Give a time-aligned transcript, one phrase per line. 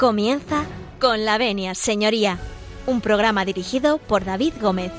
[0.00, 0.64] Comienza
[0.98, 2.38] con la venia, señoría,
[2.86, 4.92] un programa dirigido por David Gómez.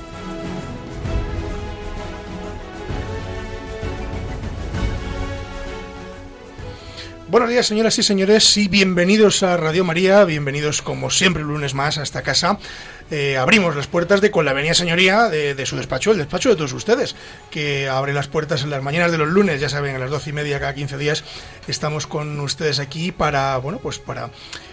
[7.26, 11.74] Buenos días, señoras y señores, y bienvenidos a Radio María, bienvenidos como siempre un lunes
[11.74, 12.60] más a esta casa.
[13.12, 16.56] Eh, abrimos las puertas de con la venia señoría de, su despacho, el despacho de
[16.56, 17.14] todos ustedes,
[17.50, 20.30] que abre las puertas en las mañanas de los lunes, ya saben, a las doce
[20.30, 21.22] y media cada 15 días
[21.68, 24.30] estamos con ustedes aquí para, bueno, pues para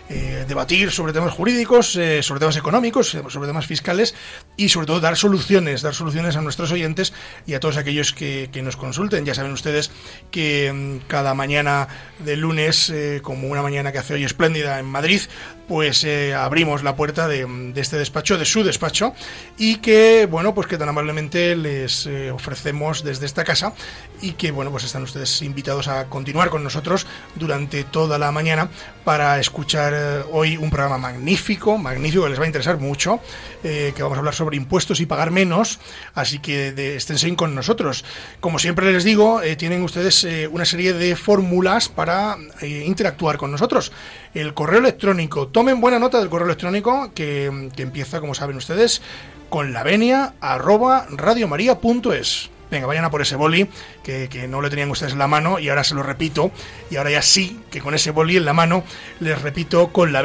[0.07, 4.15] eh, debatir sobre temas jurídicos, eh, sobre temas económicos, sobre temas fiscales
[4.55, 7.11] y sobre todo dar soluciones, dar soluciones a nuestros oyentes
[7.45, 9.25] y a todos aquellos que, nos consulten.
[9.25, 9.91] Ya saben ustedes
[10.31, 15.23] que mm, cada mañana de lunes, como una mañana que hace hoy espléndida en Madrid,
[15.69, 19.13] pues abrimos la puerta de, este despacho, de su despacho,
[19.57, 23.73] y que, bueno, pues que tan amablemente les ofrecemos desde esta casa
[24.21, 28.69] y que, bueno, pues están ustedes invitados a continuar con nosotros durante toda la mañana
[29.03, 33.19] para escuchar eh, hoy un programa magnífico, magnífico que les va a interesar mucho,
[33.63, 35.79] eh, que vamos a hablar sobre impuestos y pagar menos,
[36.13, 38.05] así que de, esténse con nosotros.
[38.39, 43.91] Como siempre les digo, eh, tienen ustedes una serie de fórmulas para interactuar con nosotros.
[44.33, 49.01] El correo electrónico, tomen buena nota del correo electrónico que, que empieza, como saben ustedes,
[49.49, 49.83] con la.
[52.71, 53.67] Venga, vayan a por ese boli
[54.01, 56.51] que, no le tenían ustedes en la mano y ahora se lo repito.
[56.89, 58.85] Y ahora ya sí, que con ese boli en la mano
[59.19, 60.23] les repito con la.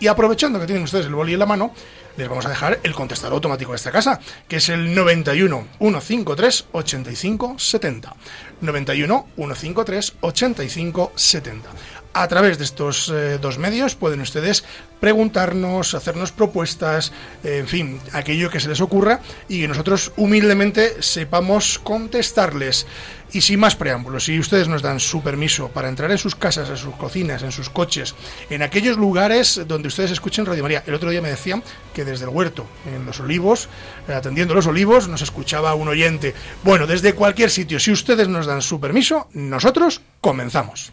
[0.00, 1.74] Y aprovechando que tienen ustedes el boli en la mano,
[2.16, 4.18] les vamos a dejar el contestador automático de esta casa,
[4.48, 8.16] que es el 91 153 85 70.
[8.62, 11.68] 91 153 85 70
[12.16, 14.64] a través de estos eh, dos medios pueden ustedes
[15.00, 17.12] preguntarnos, hacernos propuestas,
[17.44, 22.86] eh, en fin, aquello que se les ocurra y que nosotros humildemente sepamos contestarles.
[23.32, 26.70] Y sin más preámbulos, si ustedes nos dan su permiso para entrar en sus casas,
[26.70, 28.14] en sus cocinas, en sus coches,
[28.48, 30.84] en aquellos lugares donde ustedes escuchen Radio María.
[30.86, 31.62] El otro día me decían
[31.92, 33.68] que desde el huerto, en los olivos,
[34.08, 36.34] eh, atendiendo los olivos, nos escuchaba un oyente.
[36.62, 40.92] Bueno, desde cualquier sitio, si ustedes nos dan su permiso, nosotros comenzamos.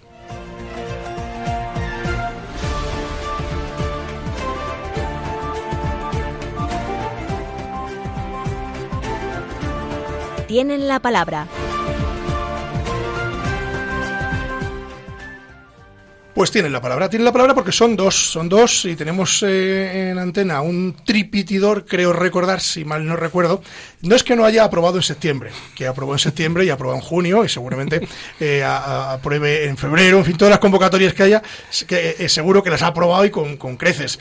[10.53, 11.47] Tienen la palabra.
[16.35, 20.11] Pues tienen la palabra, tienen la palabra porque son dos, son dos y tenemos eh,
[20.11, 23.63] en antena un tripitidor, creo recordar, si mal no recuerdo,
[24.03, 27.01] no es que no haya aprobado en septiembre, que aprobó en septiembre y aprobó en
[27.01, 28.07] junio y seguramente
[28.39, 31.41] eh, apruebe en febrero, en fin, todas las convocatorias que haya,
[31.87, 34.19] que, eh, seguro que las ha aprobado y con, con creces.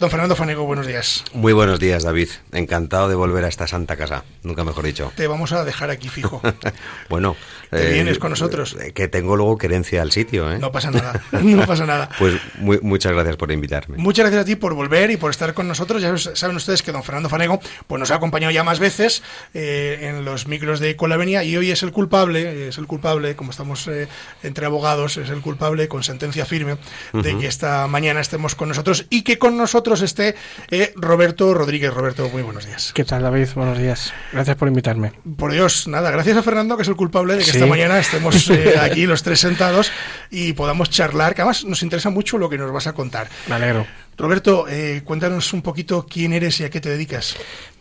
[0.00, 1.24] Don Fernando Fanego, buenos días.
[1.34, 2.30] Muy buenos días, David.
[2.52, 5.12] Encantado de volver a esta santa casa, nunca mejor dicho.
[5.14, 6.40] Te vamos a dejar aquí fijo.
[7.10, 7.36] bueno.
[7.68, 8.76] ¿Te vienes con nosotros?
[8.80, 10.58] Eh, que tengo luego querencia al sitio, ¿eh?
[10.58, 12.08] No pasa nada, no pasa nada.
[12.18, 12.34] pues
[12.82, 13.98] muchas gracias por invitarme.
[13.98, 16.00] Muchas gracias a ti por volver y por estar con nosotros.
[16.00, 19.22] Ya saben ustedes que don Fernando Fanego pues nos ha acompañado ya más veces
[19.52, 23.50] eh, en los micros de Colavenia y hoy es el culpable, es el culpable, como
[23.50, 24.08] estamos eh,
[24.42, 26.78] entre abogados, es el culpable con sentencia firme
[27.12, 30.36] de que esta mañana estemos con nosotros y que con nosotros esté
[30.70, 31.92] eh, Roberto Rodríguez.
[31.92, 32.92] Roberto, muy buenos días.
[32.94, 33.48] ¿Qué tal, David?
[33.56, 34.12] Buenos días.
[34.32, 35.12] Gracias por invitarme.
[35.36, 38.48] Por Dios, nada, gracias a Fernando, que es el culpable de que esta mañana estemos
[38.50, 39.90] eh, aquí los tres sentados
[40.30, 43.28] y podamos charlar, que además nos interesa mucho lo que nos vas a contar.
[43.48, 43.86] Me alegro.
[44.16, 47.36] Roberto, eh, cuéntanos un poquito quién eres y a qué te dedicas.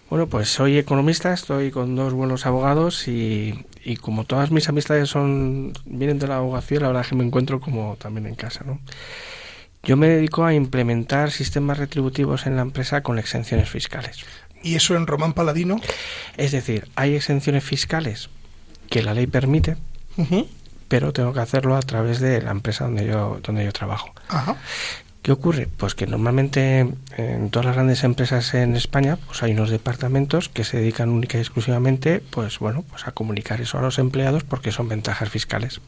[0.09, 5.08] Bueno, pues soy economista, estoy con dos buenos abogados y, y, como todas mis amistades
[5.09, 8.63] son vienen de la abogacía, la verdad es que me encuentro como también en casa,
[8.66, 8.80] ¿no?
[9.84, 14.26] Yo me dedico a implementar sistemas retributivos en la empresa con exenciones fiscales.
[14.62, 15.80] ¿Y eso en Román Paladino?
[16.38, 18.30] Es decir, hay exenciones fiscales
[18.90, 19.78] que la ley permite,
[20.88, 24.14] pero tengo que hacerlo a través de la empresa donde yo, donde yo trabajo.
[25.21, 25.68] ¿Qué ocurre?
[25.77, 26.88] Pues que normalmente
[27.18, 31.38] en todas las grandes empresas en España pues hay unos departamentos que se dedican única
[31.38, 35.81] y exclusivamente pues bueno pues a comunicar eso a los empleados porque son ventajas fiscales.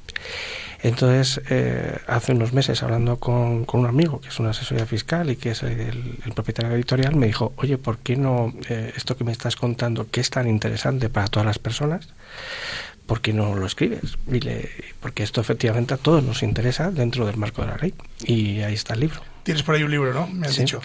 [0.83, 5.36] Entonces, eh, hace unos meses, hablando con, un amigo que es una asesoría fiscal y
[5.36, 9.31] que es el, propietario editorial, me dijo, oye, ¿por qué no eh, esto que me
[9.31, 12.07] estás contando, que es tan interesante para todas las personas,
[13.12, 14.18] ¿por qué no lo escribes?
[15.02, 17.94] porque esto efectivamente a todos nos interesa dentro del marco de la ley.
[18.24, 19.19] Y ahí está el libro.
[19.44, 20.28] Tienes por ahí un libro, ¿no?
[20.28, 20.82] Me has dicho.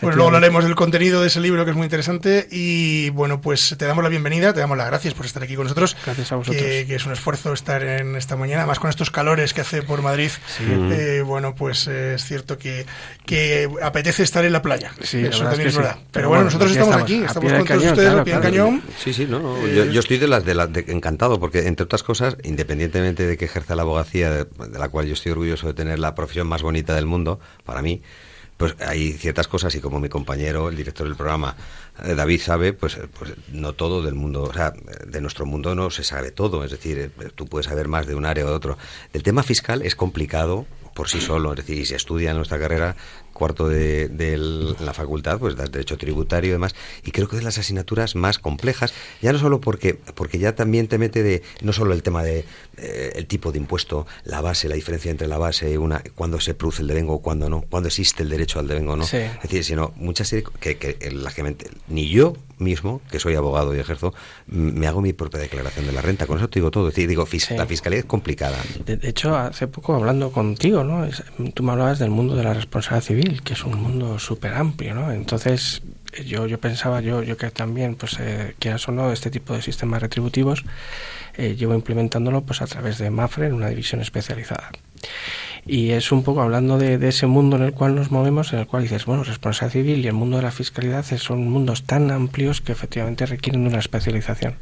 [0.00, 3.76] Bueno, luego hablaremos del contenido de ese libro que es muy interesante y bueno, pues
[3.78, 5.96] te damos la bienvenida, te damos las gracias por estar aquí con nosotros.
[6.04, 6.60] Gracias a vosotros.
[6.60, 10.02] Que, es un esfuerzo estar en esta mañana, más con estos calores que hace por
[10.02, 10.30] Madrid.
[10.60, 12.84] Eh, bueno, pues eh, es cierto que,
[13.24, 14.92] que apetece estar en la playa.
[15.02, 15.98] Sí, Eso también es verdad.
[16.10, 18.82] Pero, bueno, nosotros estamos, aquí, estamos con todos ustedes pie del cañón.
[18.98, 22.02] Sí, sí, no, yo, yo, estoy de las de, la, de encantado porque entre otras
[22.02, 25.74] cosas, independientemente de que ejerza la abogacía, de, de la cual yo estoy orgulloso de
[25.74, 28.02] tener la profesión más bonita del mundo, para mí,
[28.56, 31.56] pues hay ciertas cosas y como mi compañero, el director del programa,
[32.04, 34.72] eh, David sabe, pues, pues no todo del mundo, o sea,
[35.06, 38.14] de nuestro mundo no se sabe todo, es decir, eh, tú puedes saber más de
[38.14, 38.78] un área o de otro.
[39.12, 42.58] El tema fiscal es complicado por sí solo, es decir, si se estudia en nuestra
[42.58, 42.94] carrera,
[43.34, 44.08] cuarto de,
[44.80, 48.14] la facultad, pues das derecho tributario y demás, y creo que es de las asignaturas
[48.14, 52.02] más complejas, ya no solo porque, porque ya también te mete de, no solo el
[52.02, 52.44] tema de
[52.78, 56.54] eh, el tipo de impuesto, la base, la diferencia entre la base una, cuándo se
[56.54, 59.04] produce el devengo, cuándo no, cuándo existe el derecho al devengo, no.
[59.04, 63.78] Es decir, sino muchas que, que la gente, ni yo mismo, que soy abogado y
[63.78, 64.14] ejerzo,
[64.46, 66.26] me hago mi propia declaración de la renta.
[66.26, 66.88] Con eso te digo todo.
[66.88, 68.58] Es decir, digo, la fiscalidad es complicada.
[68.84, 71.06] De, hecho, hace poco hablando contigo, ¿no?
[71.52, 74.94] tú me hablabas del mundo de la responsabilidad civil, que es un mundo súper amplio,
[74.94, 75.12] ¿no?
[75.12, 75.82] Entonces,
[76.24, 79.62] yo, yo pensaba, yo, yo que también, pues, eh, quieras o no, este tipo de
[79.62, 80.64] sistemas retributivos,
[81.36, 84.70] eh, llevo implementándolo pues a través de MAFRE en una división especializada.
[85.66, 88.66] Y es un poco hablando de, ese mundo en el cual nos movemos, en el
[88.66, 92.60] cual dices, bueno, responsabilidad civil y el mundo de la fiscalidad son mundos tan amplios
[92.60, 94.56] que efectivamente requieren de una especialización.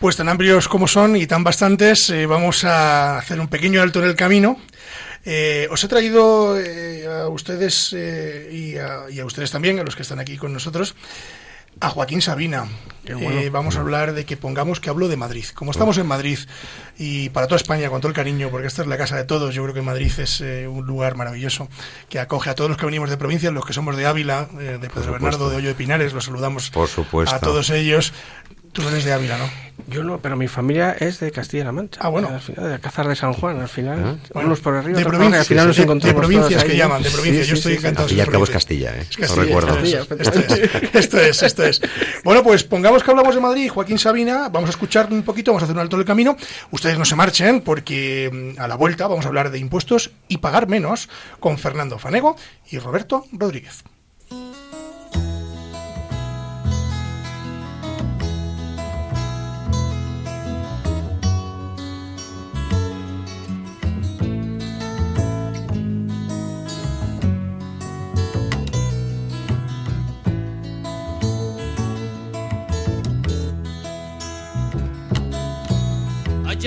[0.00, 4.00] Pues tan amplios como son y tan bastantes, eh, vamos a hacer un pequeño alto
[4.00, 4.58] en el camino.
[5.30, 9.94] Eh, os he traído eh, a ustedes y a, y, a, ustedes también, a los
[9.94, 10.96] que están aquí con nosotros,
[11.80, 12.66] a Joaquín Sabina.
[13.04, 15.46] Eh, vamos a hablar de que pongamos que hablo de Madrid.
[15.54, 16.38] Como estamos en Madrid
[16.98, 19.54] y para toda España, con todo el cariño, porque esta es la casa de todos,
[19.54, 21.68] yo creo que Madrid es eh, un lugar maravilloso
[22.08, 24.78] que acoge a todos los que venimos de provincia, los que somos de Ávila, eh,
[24.80, 27.34] de Pedro Bernardo, de Hoyo de Pinares, los saludamos Por supuesto.
[27.34, 28.12] a todos ellos.
[28.78, 29.50] Tú eres de Ávila, ¿no?
[29.88, 32.00] Yo no, pero mi familia es de Castilla-La Mancha.
[32.00, 32.30] Ah, bueno.
[32.30, 34.20] de Alcázar de San Juan, al final.
[34.24, 34.38] ¿Eh?
[34.38, 37.48] Unos por arriba, de provincias, al final nos encontramos de provincias que llaman, de provincias.
[37.48, 38.04] Yo estoy encantado.
[38.04, 39.00] Al fin y al cabo es Castilla, ¿eh?
[39.10, 39.78] Es Castilla, recuerdo.
[39.78, 41.80] Esto es, esto es, esto es.
[42.22, 45.62] Bueno, pues pongamos que hablamos de Madrid, Joaquín Sabina, vamos a escuchar un poquito, vamos
[45.62, 46.36] a hacer un alto del camino.
[46.70, 50.38] Ustedes no se marchen porque mm, a la vuelta vamos a hablar de impuestos y
[50.38, 51.08] pagar menos
[51.40, 52.36] con Fernando Fanego
[52.70, 53.82] y Roberto Rodríguez.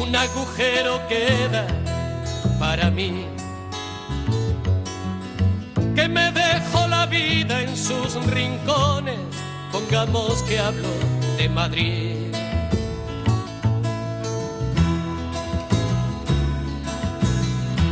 [0.00, 1.66] un agujero queda
[2.58, 3.26] para mí.
[5.94, 9.18] Que me dejo la vida en sus rincones,
[9.70, 10.88] pongamos que hablo
[11.36, 12.34] de Madrid.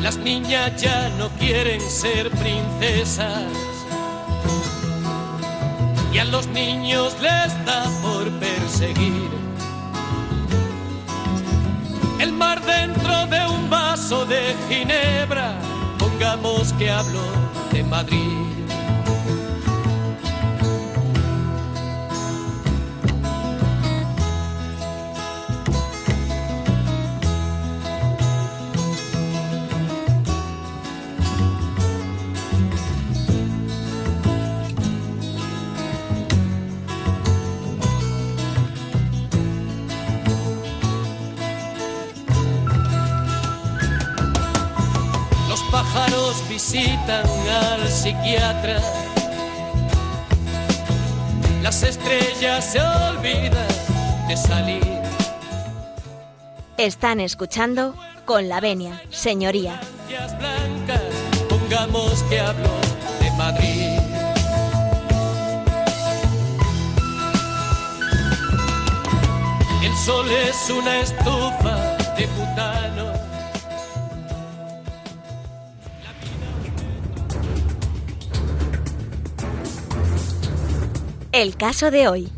[0.03, 3.43] Las niñas ya no quieren ser princesas
[6.13, 9.38] y a los niños les da por perseguir
[12.61, 15.55] dentro de un vaso de ginebra,
[15.99, 17.23] pongamos que hablo
[17.73, 18.48] de Madrid.
[46.71, 48.79] Visitan al psiquiatra.
[51.63, 53.67] Las estrellas se olvidan
[54.29, 54.83] de salir.
[56.77, 57.95] Están escuchando
[58.27, 59.81] con la venia, señoría.
[60.39, 61.03] Blancas,
[61.49, 62.71] pongamos que hablo
[63.21, 63.99] de Madrid.
[69.83, 73.28] El sol es una estufa de butano
[81.39, 82.29] El caso de hoy.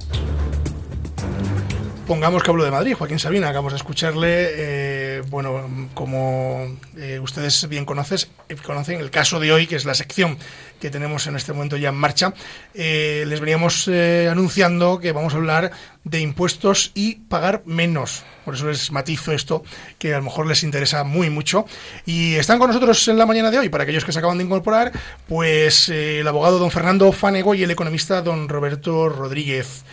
[2.06, 4.28] Pongamos que hablo de Madrid, Joaquín Sabina, acabamos de escucharle.
[4.28, 9.94] Eh, bueno, como eh, ustedes bien eh, conocen el caso de hoy, que es la
[9.94, 10.38] sección
[10.80, 12.32] que tenemos en este momento ya en marcha,
[12.72, 15.72] les veníamos anunciando que vamos a hablar
[16.04, 18.24] de impuestos y pagar menos.
[18.46, 19.62] Por eso les matizo esto,
[19.98, 21.66] que a lo mejor les interesa muy mucho.
[22.06, 24.44] Y están con nosotros en la mañana de hoy, para aquellos que se acaban de
[24.44, 24.90] incorporar,
[25.28, 29.84] pues el abogado don Fernando Fanego y el economista don Roberto Rodríguez.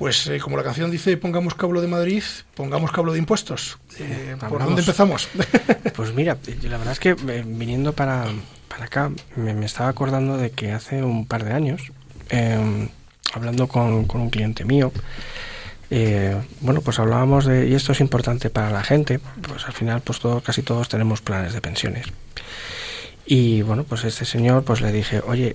[0.00, 2.22] Pues eh, como la canción dice, pongamos cablo de Madrid,
[2.54, 3.78] pongamos cablo de impuestos.
[3.98, 5.28] Eh, ¿Por dónde empezamos?
[5.94, 8.24] pues mira, la verdad es que eh, viniendo para,
[8.66, 11.92] para acá, me, estaba acordando de que hace un par de años,
[12.30, 12.88] em,
[13.34, 14.90] hablando con, un cliente mío,
[16.62, 20.18] bueno, pues hablábamos de, y esto es importante para la gente, pues al final pues
[20.18, 22.06] todo, casi todos tenemos planes de pensiones.
[23.32, 25.54] Y bueno, pues este señor pues le dije, oye,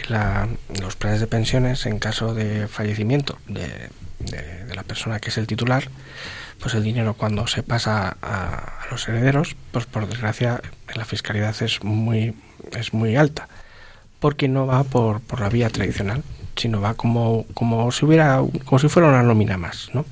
[0.82, 3.68] los planes de pensiones en caso de fallecimiento de,
[4.20, 5.90] de, la persona que es el titular,
[6.62, 10.62] pues el dinero cuando se pasa a, los herederos, pues por desgracia
[10.96, 12.34] la fiscalidad es muy,
[12.72, 13.50] es muy alta,
[14.22, 16.24] porque no va por, por la vía tradicional,
[16.56, 20.06] sino va como, como si hubiera, como si fuera una nómina más, ¿no?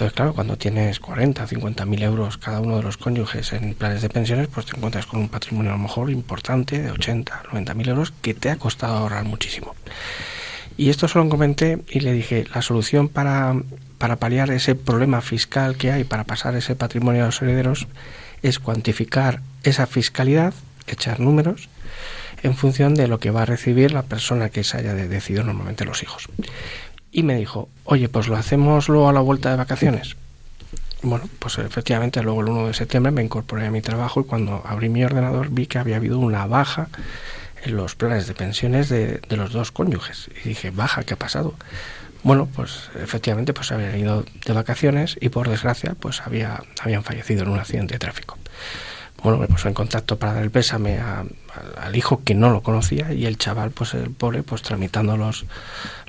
[0.00, 4.00] Entonces, claro, cuando tienes 40, 50 mil euros cada uno de los cónyuges en planes
[4.00, 7.74] de pensiones, pues te encuentras con un patrimonio a lo mejor importante de 80, 90
[7.74, 9.74] mil euros que te ha costado ahorrar muchísimo.
[10.78, 13.54] Y esto solo comenté y le dije, la solución para,
[13.98, 17.86] para paliar ese problema fiscal que hay, para pasar ese patrimonio a los herederos,
[18.40, 20.54] es cuantificar esa fiscalidad,
[20.86, 21.68] echar números,
[22.42, 25.84] en función de lo que va a recibir la persona que se haya decidido normalmente
[25.84, 26.30] los hijos.
[27.12, 30.16] Y me dijo, oye, pues lo hacemos luego a la vuelta de vacaciones.
[31.02, 34.62] Bueno, pues efectivamente luego el 1 de septiembre me incorporé a mi trabajo y cuando
[34.66, 36.88] abrí mi ordenador vi que había habido una baja
[37.64, 40.30] en los planes de pensiones de, los dos cónyuges.
[40.44, 41.54] Y dije, baja, ¿qué ha pasado?
[42.22, 47.44] Bueno, pues efectivamente pues habían ido de vacaciones y por desgracia pues había, habían fallecido
[47.44, 48.36] en un accidente de tráfico.
[49.22, 53.12] Bueno, me puso en contacto para dar el pésame al hijo que no lo conocía
[53.12, 55.44] y el chaval, pues el pobre, pues tramitando los,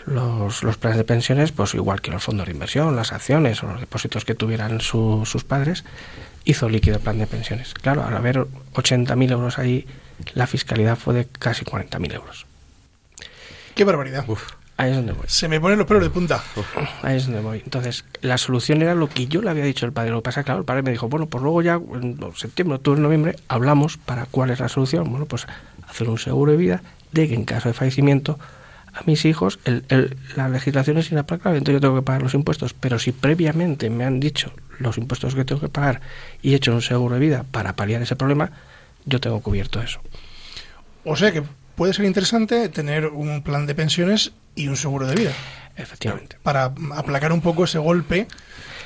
[0.05, 3.67] los, los, planes de pensiones, pues igual que los fondos de inversión, las acciones o
[3.67, 5.83] los depósitos que tuvieran sus padres,
[6.45, 7.73] hizo líquido el plan de pensiones.
[7.73, 9.85] Claro, al haber 80.000 euros ahí
[10.33, 12.45] la fiscalidad fue de casi 40.000 euros.
[13.75, 14.25] ¡Qué barbaridad!
[14.81, 15.25] Ahí es donde voy.
[15.27, 16.43] Se me ponen los pelos de punta.
[17.03, 17.61] Ahí es donde voy.
[17.63, 20.09] Entonces, la solución era lo que yo le había dicho al padre.
[20.09, 22.99] Lo que pasa, claro, el padre me dijo, bueno, pues luego ya, en septiembre, octubre,
[22.99, 25.11] noviembre, hablamos para cuál es la solución.
[25.11, 25.45] Bueno, pues
[25.87, 28.39] hacer un seguro de vida de que en caso de fallecimiento
[28.91, 29.59] a mis hijos,
[30.35, 32.73] la legislación es inaplacable, entonces yo tengo que pagar los impuestos.
[32.73, 36.01] Pero si previamente me han dicho los impuestos que tengo que pagar
[36.41, 38.49] y he hecho un seguro de vida para paliar ese problema,
[39.05, 40.01] yo tengo cubierto eso.
[41.05, 41.43] O sea que
[41.75, 45.33] puede ser interesante tener un plan de pensiones y un seguro de vida.
[45.75, 46.37] Efectivamente.
[46.43, 48.27] Para aplacar un poco ese golpe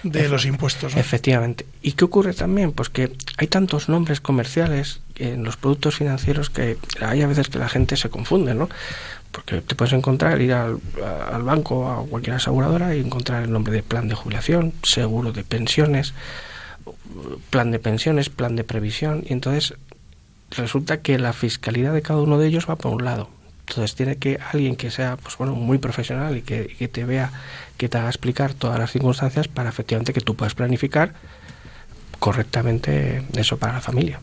[0.03, 0.95] de los impuestos.
[0.95, 1.65] Efectivamente.
[1.81, 2.71] ¿Y qué ocurre también?
[2.71, 7.57] Pues que hay tantos nombres comerciales en los productos financieros que hay a veces que
[7.57, 8.69] la gente se confunde, ¿no?
[9.31, 10.79] Porque te puedes encontrar, ir al,
[11.31, 15.43] al banco, a cualquier aseguradora y encontrar el nombre de plan de jubilación, seguro de
[15.43, 16.13] pensiones,
[17.49, 19.73] plan de pensiones, plan de previsión, y entonces
[20.51, 23.29] resulta que la fiscalidad de cada uno de ellos va por un lado.
[23.67, 27.31] Entonces tiene que alguien que sea pues bueno muy profesional y que, te vea,
[27.77, 31.13] que te haga explicar todas las circunstancias para efectivamente que tú puedas planificar
[32.19, 34.19] correctamente eso para la familia.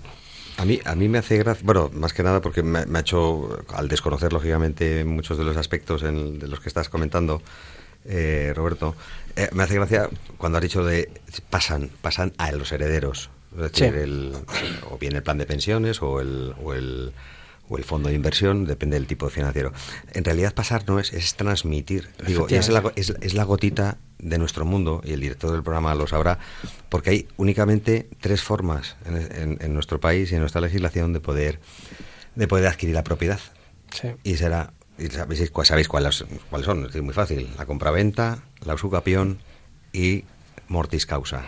[0.58, 3.64] A mí, a mí me hace gracia, bueno, más que nada porque me, ha hecho,
[3.74, 7.42] al desconocer lógicamente muchos de los aspectos en, de los que estás comentando,
[8.04, 8.94] eh, Roberto,
[9.34, 10.08] eh, me hace gracia
[10.38, 11.10] cuando has dicho de
[11.50, 13.30] pasan, pasan a los herederos.
[13.56, 14.34] Es decir, el,
[14.90, 17.12] o bien el plan de pensiones o el, o el,
[17.72, 19.72] o el fondo de inversión, depende del tipo financiero.
[20.12, 22.08] En realidad pasar no es, es transmitir.
[22.26, 25.94] Digo, es la, es, es la gotita de nuestro mundo, y el director del programa
[25.94, 26.38] lo sabrá,
[26.90, 31.60] porque hay únicamente tres formas en, en, nuestro país y en nuestra legislación de poder,
[32.34, 33.40] de poder adquirir la propiedad.
[34.22, 39.38] Y será, y sabéis, sabéis cuáles, cuáles son, es muy fácil, la compraventa, la usucapión
[39.92, 40.24] y
[40.68, 41.44] mortis causa.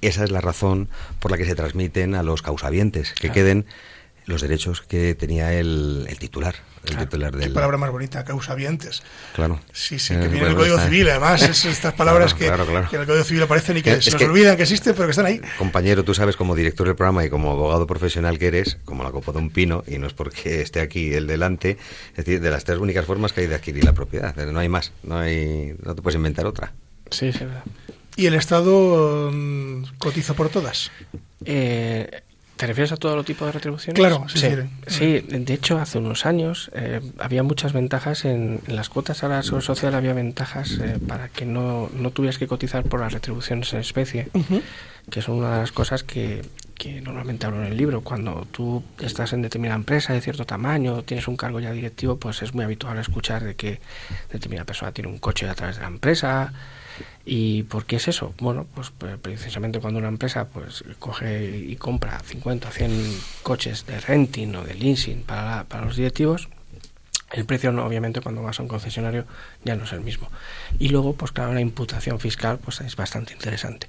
[0.00, 0.88] esa es la razón
[1.18, 3.66] por la que se transmiten a los causavientes, que queden
[4.28, 6.54] los derechos que tenía el, titular.
[6.84, 7.48] El titular del...
[7.48, 9.02] Qué palabra más bonita, causavientes.
[9.34, 9.58] Claro.
[9.72, 13.24] Sí, sí, que viene en el Código Civil, además, estas palabras que, en el Código
[13.24, 15.40] Civil aparecen y que se nos olvidan que existen, pero que están ahí.
[15.56, 19.10] Compañero, tú sabes, como director del programa y como abogado profesional que eres, como la
[19.10, 21.78] copa de un pino, y no es porque esté aquí el delante,
[22.10, 24.36] es decir, de las tres únicas formas que hay de adquirir la propiedad.
[24.36, 26.74] No hay más, no, hay, no te puedes inventar otra.
[27.10, 27.64] Sí, sí, verdad.
[28.16, 30.90] ¿Y el Estado mm, cotiza por todas?
[31.46, 32.22] Eh,
[32.58, 34.00] ¿Te refieres a todo lo tipo de retribuciones?
[34.00, 34.48] Claro, sí.
[34.88, 39.44] Sí, de hecho, hace unos años eh, había muchas ventajas en, las cuotas a la
[39.44, 43.72] seguridad social, había ventajas eh, para que no, no tuvieras que cotizar por las retribuciones
[43.74, 44.28] en especie,
[45.08, 46.42] que son una de las cosas que,
[46.74, 48.00] que normalmente hablo en el libro.
[48.00, 52.42] Cuando tú estás en determinada empresa de cierto tamaño, tienes un cargo ya directivo, pues
[52.42, 53.80] es muy habitual escuchar de que
[54.32, 56.52] determinada persona tiene un coche a través de la empresa
[57.24, 58.34] ¿Y por qué es eso?
[58.40, 63.86] Bueno, pues, pues precisamente cuando una empresa pues coge y compra 50 o 100 coches
[63.86, 66.48] de renting o de leasing para, para los directivos,
[67.32, 69.26] el precio no, obviamente cuando vas a un concesionario
[69.64, 70.30] ya no es el mismo.
[70.78, 73.88] Y luego, pues claro, la imputación fiscal pues es bastante interesante,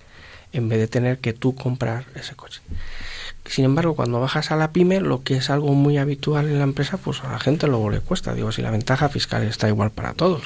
[0.51, 2.61] en vez de tener que tú comprar ese coche.
[3.45, 6.65] Sin embargo, cuando bajas a la pyme, lo que es algo muy habitual en la
[6.65, 8.33] empresa, pues a la gente luego le cuesta.
[8.33, 10.43] Digo, si la ventaja fiscal está igual para todos.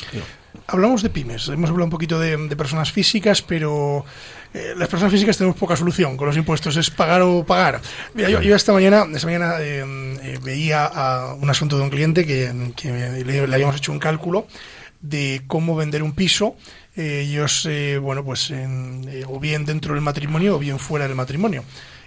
[0.67, 4.05] Hablamos de pymes, hemos hablado un poquito de, personas físicas, pero
[4.53, 7.81] eh, las personas físicas tenemos poca solución con los impuestos, es pagar o pagar.
[8.13, 9.83] Mira, yo, esta mañana, esta mañana eh,
[10.23, 12.51] eh, veía a un asunto de un cliente que,
[13.25, 14.47] le, habíamos hecho un cálculo
[15.01, 16.55] de cómo vender un piso.
[16.95, 17.67] ellos,
[18.01, 18.53] bueno, pues
[19.27, 21.65] o bien dentro del matrimonio o bien fuera del matrimonio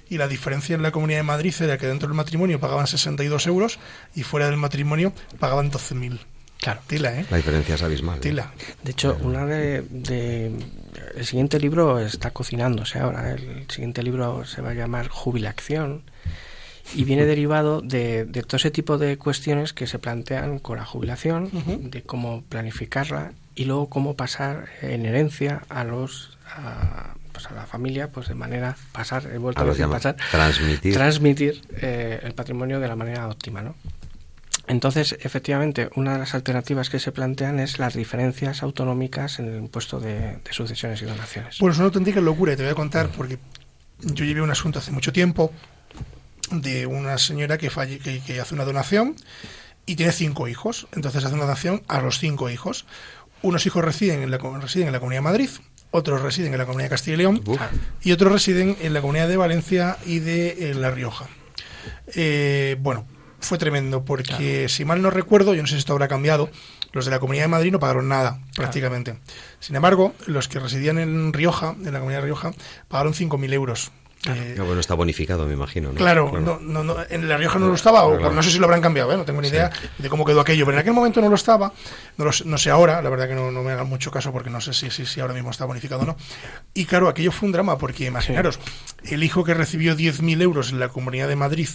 [0.08, 3.46] y la diferencia en la Comunidad de Madrid era que dentro del matrimonio pagaban 62
[3.48, 3.78] euros
[4.14, 6.20] y fuera del matrimonio pagaban 12.000.
[6.58, 6.80] Claro.
[6.86, 7.26] Tila, ¿eh?
[7.30, 8.18] La diferencia es abismal.
[8.18, 8.20] ¿eh?
[8.22, 8.52] Tila.
[8.82, 10.52] De hecho, una de,
[11.16, 13.32] El siguiente libro está cocinándose ahora.
[13.32, 16.02] El siguiente libro se va a llamar Jubilación
[16.94, 20.84] y viene derivado de, de, todo ese tipo de cuestiones que se plantean con la
[20.84, 21.50] jubilación,
[21.90, 27.66] de cómo planificarla y luego cómo pasar en herencia a los a, pues a la
[27.66, 32.80] familia, pues de manera pasar, he vuelto a, decir pasar, transmitir, transmitir eh, el patrimonio
[32.80, 33.74] de la manera óptima, ¿no?
[34.68, 39.56] Entonces, efectivamente, una de las alternativas que se plantean es las diferencias autonómicas en el
[39.58, 41.58] impuesto de, sucesiones y donaciones.
[41.58, 43.38] Bueno, es una auténtica locura, y te voy a contar, porque
[44.00, 45.52] yo llevé un asunto hace mucho tiempo
[46.50, 49.14] de una señora que, falle, que, hace una donación
[49.84, 50.88] y tiene cinco hijos.
[50.92, 52.86] Entonces hace una donación a los cinco hijos.
[53.42, 55.50] Unos hijos residen en la, residen en la Comunidad de Madrid,
[55.92, 57.42] otros residen en la Comunidad de Castilla y León
[58.02, 61.28] y otros residen en la Comunidad de Valencia y de La Rioja.
[62.14, 63.06] Eh, bueno,
[63.46, 66.50] fue tremendo, porque si mal no recuerdo, yo no sé si esto habrá cambiado,
[66.92, 69.18] los de la Comunidad de Madrid no pagaron nada, prácticamente.
[69.60, 72.52] Sin embargo, los que residían en Rioja, en la Comunidad de Rioja,
[72.88, 73.92] pagaron 5.000 euros.
[74.28, 75.90] Eh, bueno, está bonificado, me imagino.
[75.90, 78.80] Claro, No, no, en La Rioja no lo estaba, o no sé si lo habrán
[78.80, 79.16] cambiado, ¿eh?
[79.16, 81.72] no tengo ni idea de cómo quedó aquello, pero en aquel momento no lo estaba,
[82.16, 84.72] no, no sé ahora, la verdad que no, me hagan mucho caso porque no sé
[84.72, 86.16] si, si, si, ahora mismo está bonificado o no.
[86.74, 88.58] Y claro, aquello fue un drama, porque imaginaros,
[89.04, 91.68] el hijo que recibió 10.000 euros en la Comunidad de Madrid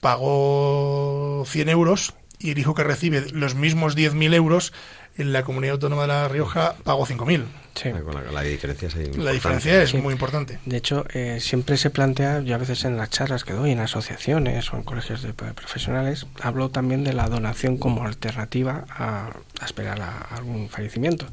[0.00, 4.72] pagó 100 euros y el hijo que recibe los mismos 10.000 euros
[5.16, 7.44] en la comunidad autónoma de La Rioja pagó 5.000.
[7.74, 7.90] Sí.
[8.32, 10.58] La, diferencia es, la diferencia es muy importante.
[10.66, 13.80] De hecho, eh, siempre se plantea, yo a veces en las charlas que doy en
[13.80, 19.30] asociaciones o en colegios de profesionales, hablo también de la donación como alternativa a,
[19.64, 21.26] esperar a, algún fallecimiento.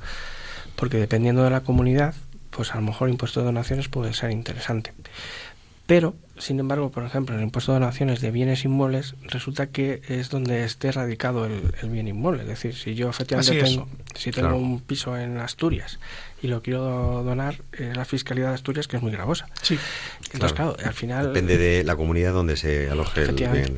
[0.76, 2.14] Porque dependiendo de la comunidad,
[2.52, 4.94] pues a lo mejor el impuesto de donaciones puede ser interesante.
[5.88, 10.02] Pero sin embargo, por ejemplo, en el impuesto de donaciones de bienes inmuebles, resulta que
[10.08, 12.43] es donde esté radicado el, bien inmueble.
[12.43, 16.00] Es decir, si yo efectivamente tengo, si tengo un piso en Asturias
[16.41, 19.47] y lo quiero donar, es la fiscalidad de Asturias que es muy gravosa.
[19.62, 19.80] Sí.
[20.34, 20.78] Entonces, claro.
[20.84, 21.34] al final...
[21.34, 23.76] Depende de la comunidad donde se aloje el bien.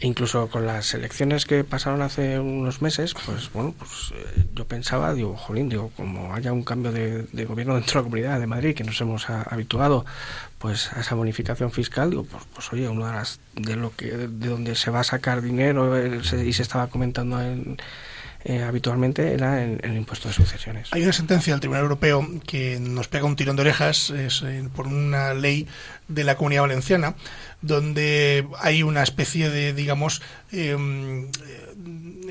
[0.00, 5.12] Incluso con las elecciones que pasaron hace unos meses, pues bueno, pues eh, yo pensaba,
[5.14, 8.46] digo, jolín, digo, como haya un cambio de, de gobierno dentro de la comunidad de
[8.46, 10.04] Madrid, que nos hemos habituado
[10.58, 14.10] pues a esa bonificación fiscal, digo, pues, pues oye, una de las de lo que
[14.10, 17.38] de donde se va a sacar dinero eh, y se estaba comentando
[18.44, 20.88] eh, habitualmente era en, el impuesto de sucesiones.
[20.92, 24.68] Hay una sentencia del Tribunal Europeo que nos pega un tirón de orejas es, eh,
[24.74, 25.66] por una ley
[26.06, 27.14] de la Comunidad Valenciana
[27.60, 31.28] donde hay una especie de, digamos, em,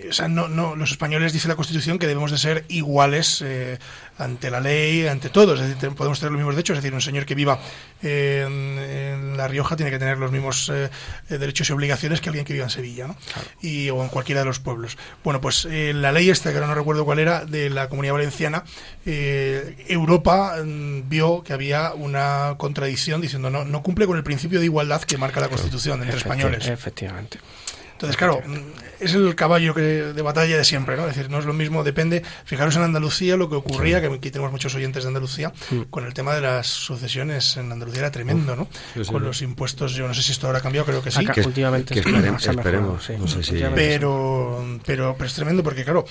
[0.10, 3.78] o sea, no, no, los españoles dice la Constitución que debemos de ser iguales eh,
[4.18, 7.02] ante la ley, ante todos, es decir, podemos tener los mismos derechos, es decir, un
[7.02, 7.60] señor que viva
[8.02, 10.90] en, La Rioja tiene que tener los mismos eh,
[11.30, 13.16] derechos y obligaciones que alguien que viva en Sevilla, ¿no?
[13.62, 14.98] Y, o en cualquiera de los pueblos.
[15.24, 18.14] Bueno, pues eh, la ley esta, que ahora no recuerdo cuál era, de la Comunidad
[18.14, 18.64] Valenciana,
[19.06, 24.66] Europa mm, vio que había una contradicción diciendo no, no cumple con el principio de
[24.66, 26.68] igualdad que marca la Constitución entre españoles.
[26.68, 27.40] Efectivamente.
[27.98, 28.44] Entonces, claro,
[29.00, 31.08] es el caballo que, de batalla de siempre, ¿no?
[31.08, 32.22] Es decir, no es lo mismo, depende.
[32.46, 35.52] Fijaros en Andalucía lo que ocurría, que aquí tenemos muchos oyentes de Andalucía,
[35.90, 38.68] con el tema de las sucesiones en Andalucía era tremendo, ¿no?
[39.08, 41.26] con los impuestos, yo no sé si esto habrá cambiado, creo que sí.
[41.26, 43.64] que, últimamente esperemos, esperemos no sé si...
[43.74, 46.06] pero, pero, pero es tremendo porque, claro,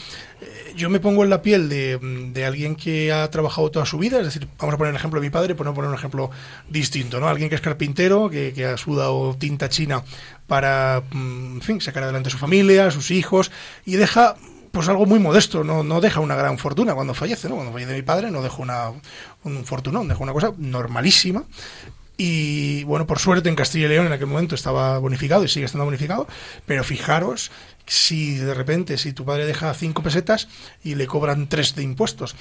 [0.75, 4.25] yo me pongo en la piel de, alguien que ha trabajado toda su vida, es
[4.25, 6.31] decir, vamos a poner el ejemplo de mi padre, por no poner un ejemplo
[6.69, 7.29] distinto, ¿no?
[7.29, 10.03] Alguien que es carpintero, que, que ha sudado tinta china
[10.47, 13.51] para, mm, en fin, sacar adelante a su familia, a sus hijos,
[13.85, 14.37] y deja
[14.73, 17.55] pues algo muy modesto, no, no deja una gran fortuna cuando fallece, ¿no?
[17.55, 18.93] Cuando fallece mi padre no dejó una,
[19.43, 21.45] un fortunón, dejó una cosa normalísima.
[22.19, 25.65] Y bueno, por suerte en Castilla y León en aquel momento estaba bonificado y sigue
[25.65, 26.27] estando bonificado,
[26.67, 27.51] pero fijaros
[27.87, 30.49] si de repente, si tu padre deja cinco pesetas
[30.83, 32.35] y le cobran tres de impuestos,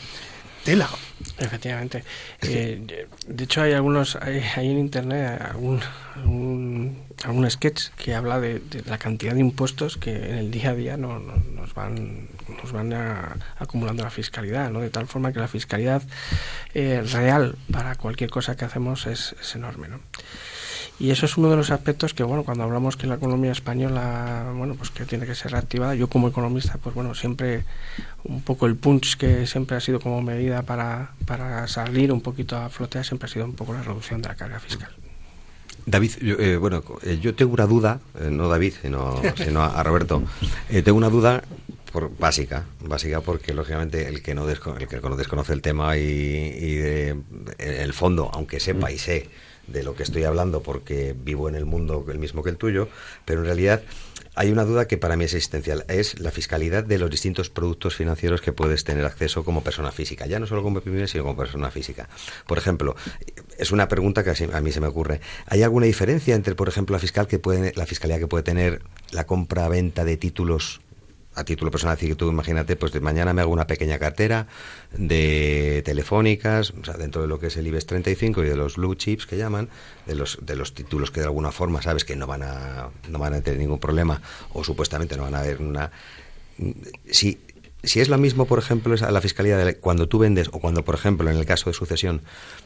[0.65, 0.89] tela.
[1.37, 2.03] Efectivamente.
[2.41, 5.81] Eh, de hecho, hay algunos, hay, en internet algún,
[7.23, 10.97] algún, sketch que habla de, la cantidad de impuestos que en el día a día
[10.97, 12.27] no, nos van,
[12.61, 12.93] nos van
[13.57, 14.81] acumulando la fiscalidad, ¿no?
[14.81, 16.01] De tal forma que la fiscalidad
[16.73, 19.99] eh, real para cualquier cosa que hacemos es, es enorme, ¿no?
[20.99, 24.51] Y eso es uno de los aspectos que, bueno, cuando hablamos que la economía española,
[24.55, 27.65] bueno, pues que tiene que ser reactivada, yo como economista, pues bueno, siempre
[28.23, 32.57] un poco el punch que siempre ha sido como medida para, para salir un poquito
[32.57, 34.89] a flote siempre ha sido un poco la reducción de la carga fiscal.
[35.85, 39.83] David, yo, eh, bueno, eh, yo tengo una duda, eh, no David, sino, sino a,
[39.83, 40.23] Roberto,
[40.69, 41.43] tengo una duda
[41.91, 46.01] por, básica, básica porque lógicamente el que no, el que no desconoce el tema y,
[46.01, 47.15] y de,
[47.59, 49.29] el fondo, aunque sepa y sé
[49.67, 52.89] de lo que estoy hablando porque vivo en el mundo el mismo que el tuyo,
[53.25, 53.81] pero en realidad
[54.35, 57.95] hay una duda que para mí es existencial, es la fiscalidad de los distintos productos
[57.95, 61.37] financieros que puedes tener acceso como persona física, ya no solo como pyme, sino como
[61.37, 62.09] persona física.
[62.45, 62.95] Por ejemplo,
[63.57, 65.21] es una pregunta que a mí se me ocurre.
[65.47, 68.81] ¿Hay alguna diferencia entre, por ejemplo, la fiscal que puede, la fiscalía que puede tener
[69.11, 70.81] la compra-venta de títulos
[71.35, 74.47] a título personal, así que tú imagínate, pues de mañana me hago una pequeña cartera
[74.97, 78.77] de telefónicas, o sea, dentro de lo que es el IBEX 35 y de los
[78.77, 79.69] blue chips que llaman,
[80.05, 83.19] de los, de los títulos que de alguna forma sabes que no van a, no
[83.19, 84.21] van a tener ningún problema
[84.53, 85.91] o supuestamente no van a haber una...
[87.11, 87.37] Si,
[87.85, 90.95] si es lo mismo, por ejemplo, la fiscalía de cuando tú vendes o cuando, por
[90.95, 92.21] ejemplo, en el caso de sucesión,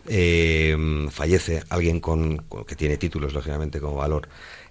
[0.07, 0.75] eh,
[1.11, 4.27] fallece alguien con, que tiene títulos, lógicamente, como valor,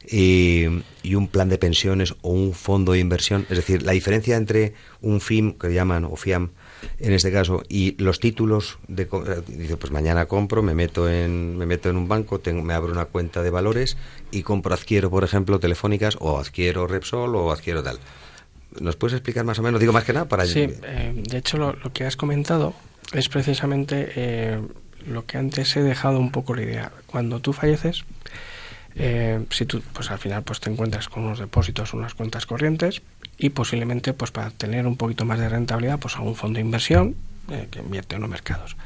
[0.07, 0.67] y,
[1.15, 3.47] un plan de pensiones o un fondo de inversión.
[3.51, 6.51] Es decir, la diferencia entre un FIM, que llaman, o FIAM,
[7.01, 9.09] en este caso, y los títulos de
[9.49, 12.93] dice, pues mañana compro, me meto en me meto en un banco, tengo, me abro
[12.93, 13.97] una cuenta de valores
[14.31, 17.99] y compro, adquiero, por ejemplo, telefónicas o adquiero Repsol o adquiero tal.
[18.81, 19.81] ¿Nos puedes explicar más o menos?
[19.81, 20.47] Digo más que nada para...
[20.47, 22.75] Sí, eh, de hecho lo, que has comentado
[23.13, 24.61] es precisamente eh,
[25.07, 26.93] lo que antes he dejado un poco la idea.
[27.07, 28.05] Cuando tú falleces,
[28.95, 33.03] eh, si tú pues al final pues te encuentras con unos depósitos, unas cuentas corrientes
[33.37, 36.63] y posiblemente pues para tener un poquito más de rentabilidad pues a un fondo de
[36.63, 37.17] inversión
[37.71, 38.77] que invierte en los mercados.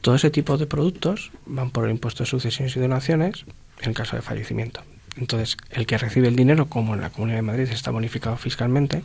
[0.00, 3.44] Todo ese tipo de productos van por el impuesto de sucesiones y donaciones
[3.82, 4.82] en caso de fallecimiento.
[5.18, 9.02] Entonces, el que recibe el dinero, como en la Comunidad de Madrid está bonificado fiscalmente,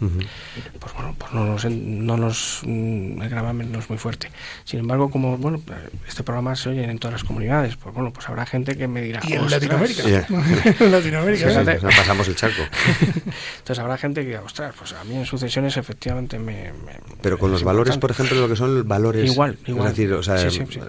[0.80, 4.32] pues bueno, pues no nos, no nos, mm, el gravamen no es muy fuerte.
[4.64, 5.62] Sin embargo, como bueno,
[6.08, 9.02] este programa se oye en todas las comunidades, pues bueno, pues habrá gente que me
[9.02, 9.22] dirá.
[9.28, 10.04] Y en Latinoamérica.
[10.80, 11.80] en Latinoamérica.
[11.82, 12.62] pasamos el charco.
[13.58, 16.72] Entonces habrá gente que diga, ostras, pues a mí en sucesiones efectivamente me.
[17.22, 19.32] Pero con los valores, por ejemplo, lo que son valores.
[19.32, 19.88] Igual, igual.
[19.88, 20.36] Es decir, o sea,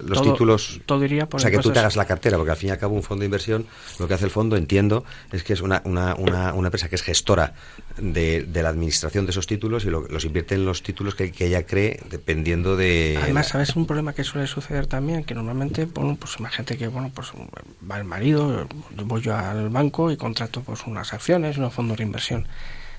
[0.04, 0.80] los títulos.
[0.84, 2.72] Todo iría por O sea, que tú te hagas la cartera, porque al fin y
[2.72, 3.66] al cabo un fondo de inversión,
[3.98, 6.94] lo que hace el fondo, entiendo, es que es una, una, una, una empresa que
[6.94, 7.55] es gestora
[7.96, 11.46] de, de, la administración de esos títulos y los invierte en los títulos que, que,
[11.46, 13.18] ella cree dependiendo de...
[13.22, 15.24] Además, ¿sabes un problema que suele suceder también?
[15.24, 17.33] Que normalmente, bueno, pues imagínate que, bueno, pues
[17.90, 18.66] va el marido,
[19.05, 22.46] voy yo al banco y contrato pues unas acciones, unos fondos de inversión.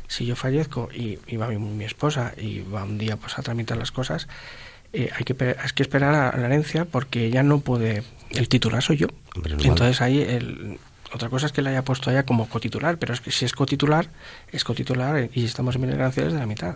[0.08, 3.42] Si yo fallezco y, y va mi, mi, esposa y va un día pues a
[3.42, 4.28] tramitar las cosas,
[4.94, 8.04] eh, hay, que, hay que esperar a la herencia porque ella no puede...
[8.30, 9.08] El titular soy yo.
[9.44, 10.80] Entonces ahí el,
[11.16, 13.54] otra cosa es que le haya puesto allá como cotitular, pero es que si es
[13.54, 14.10] cotitular,
[14.52, 16.76] es cotitular y estamos en ganancias de la mitad.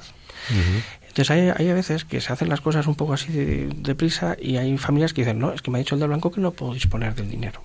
[1.08, 3.32] Entonces hay, hay, a veces que se hacen las cosas un poco así
[3.76, 6.10] deprisa de y hay familias que dicen, no, es que me ha dicho el del
[6.10, 7.62] banco que no puedo disponer del dinero.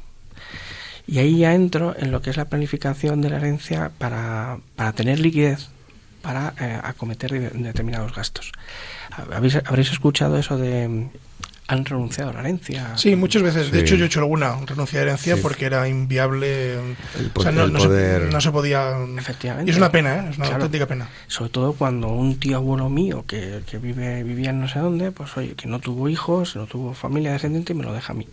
[1.07, 4.93] Y ahí ya entro en lo que es la planificación de la herencia para, para
[4.93, 5.69] tener liquidez
[6.23, 8.51] para eh, acometer determinados gastos.
[9.11, 11.11] ¿Habéis, habréis escuchado eso de
[11.67, 12.97] han renunciado a la herencia.
[12.97, 13.71] Sí, muchas veces.
[13.71, 16.77] De hecho, yo he hecho alguna renuncia a herencia porque era inviable.
[17.35, 18.97] o sea, no, se, podía.
[19.19, 19.71] Efectivamente.
[19.71, 20.31] Y es una pena, ¿eh?
[20.31, 21.09] es una auténtica pena.
[21.27, 25.11] Sobre todo cuando un tío abuelo mío que, que vive, vivía en no sé dónde,
[25.11, 28.17] pues oye, que no tuvo hijos, no tuvo familia descendiente y me lo deja a
[28.17, 28.29] mí.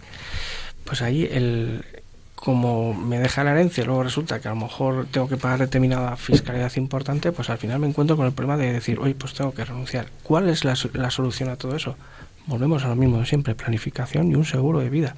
[0.83, 1.85] Pues ahí el,
[2.41, 6.17] como me deja la herencia, luego resulta que a lo mejor tengo que pagar determinada
[6.17, 9.53] fiscalidad importante, pues al final me encuentro con el problema de decir, oye, pues tengo
[9.53, 10.07] que renunciar.
[10.23, 11.95] ¿Cuál es la, la solución a todo eso?
[12.47, 15.15] Volvemos a lo mismo de siempre, planificación y un seguro de vida.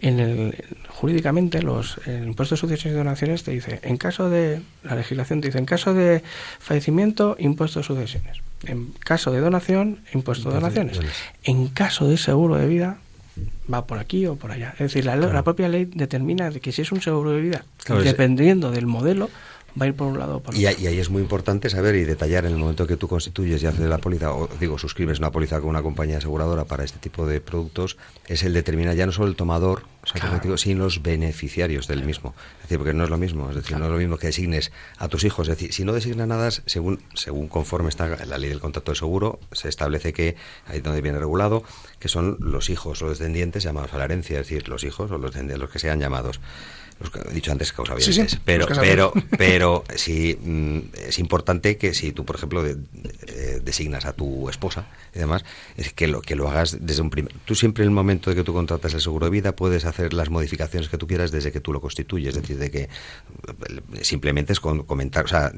[0.00, 4.60] En el, jurídicamente, los, el impuesto de sucesiones y donaciones te dice, en caso de,
[4.82, 6.22] la legislación te dice, en caso de
[6.58, 8.38] fallecimiento, impuesto de sucesiones.
[8.64, 11.00] En caso de donación, impuesto de donaciones.
[11.44, 12.98] En caso de seguro de vida,
[13.72, 14.72] va por aquí o por allá.
[14.74, 17.64] Es decir, la, la propia ley determina que si es un seguro de vida,
[18.02, 19.30] dependiendo del modelo,
[19.80, 20.60] va a ir por un lado o por otro.
[20.60, 23.66] Y, ahí es muy importante saber y detallar en el momento que tú constituyes y
[23.66, 27.26] haces la póliza, o digo, suscribes una póliza con una compañía aseguradora para este tipo
[27.26, 29.84] de productos, es el determinar ya no solo el tomador,
[30.56, 32.34] sino los beneficiarios del mismo.
[32.56, 34.72] Es decir, porque no es lo mismo, es decir, no es lo mismo que designes
[34.98, 35.48] a tus hijos.
[35.48, 38.96] Es decir, si no designas nada, según, según conforme está la ley del contrato de
[38.96, 40.36] seguro, se establece que,
[40.66, 41.64] ahí donde viene regulado,
[41.98, 45.18] que son los hijos o descendientes llamados a la herencia, es decir, los hijos o
[45.18, 46.40] los descendientes, los que sean llamados
[47.30, 47.94] he dicho antes causa
[48.44, 50.78] pero pero pero sí mm,
[51.08, 55.44] es importante que si tú por ejemplo eh, designas a tu esposa y demás
[55.76, 58.36] es que lo que lo hagas desde un primer tú siempre en el momento de
[58.36, 61.52] que tú contratas el seguro de vida puedes hacer las modificaciones que tú quieras desde
[61.52, 62.36] que tú lo constituyes.
[62.36, 62.88] Es decir de que eh,
[64.02, 65.52] simplemente es comentar o sea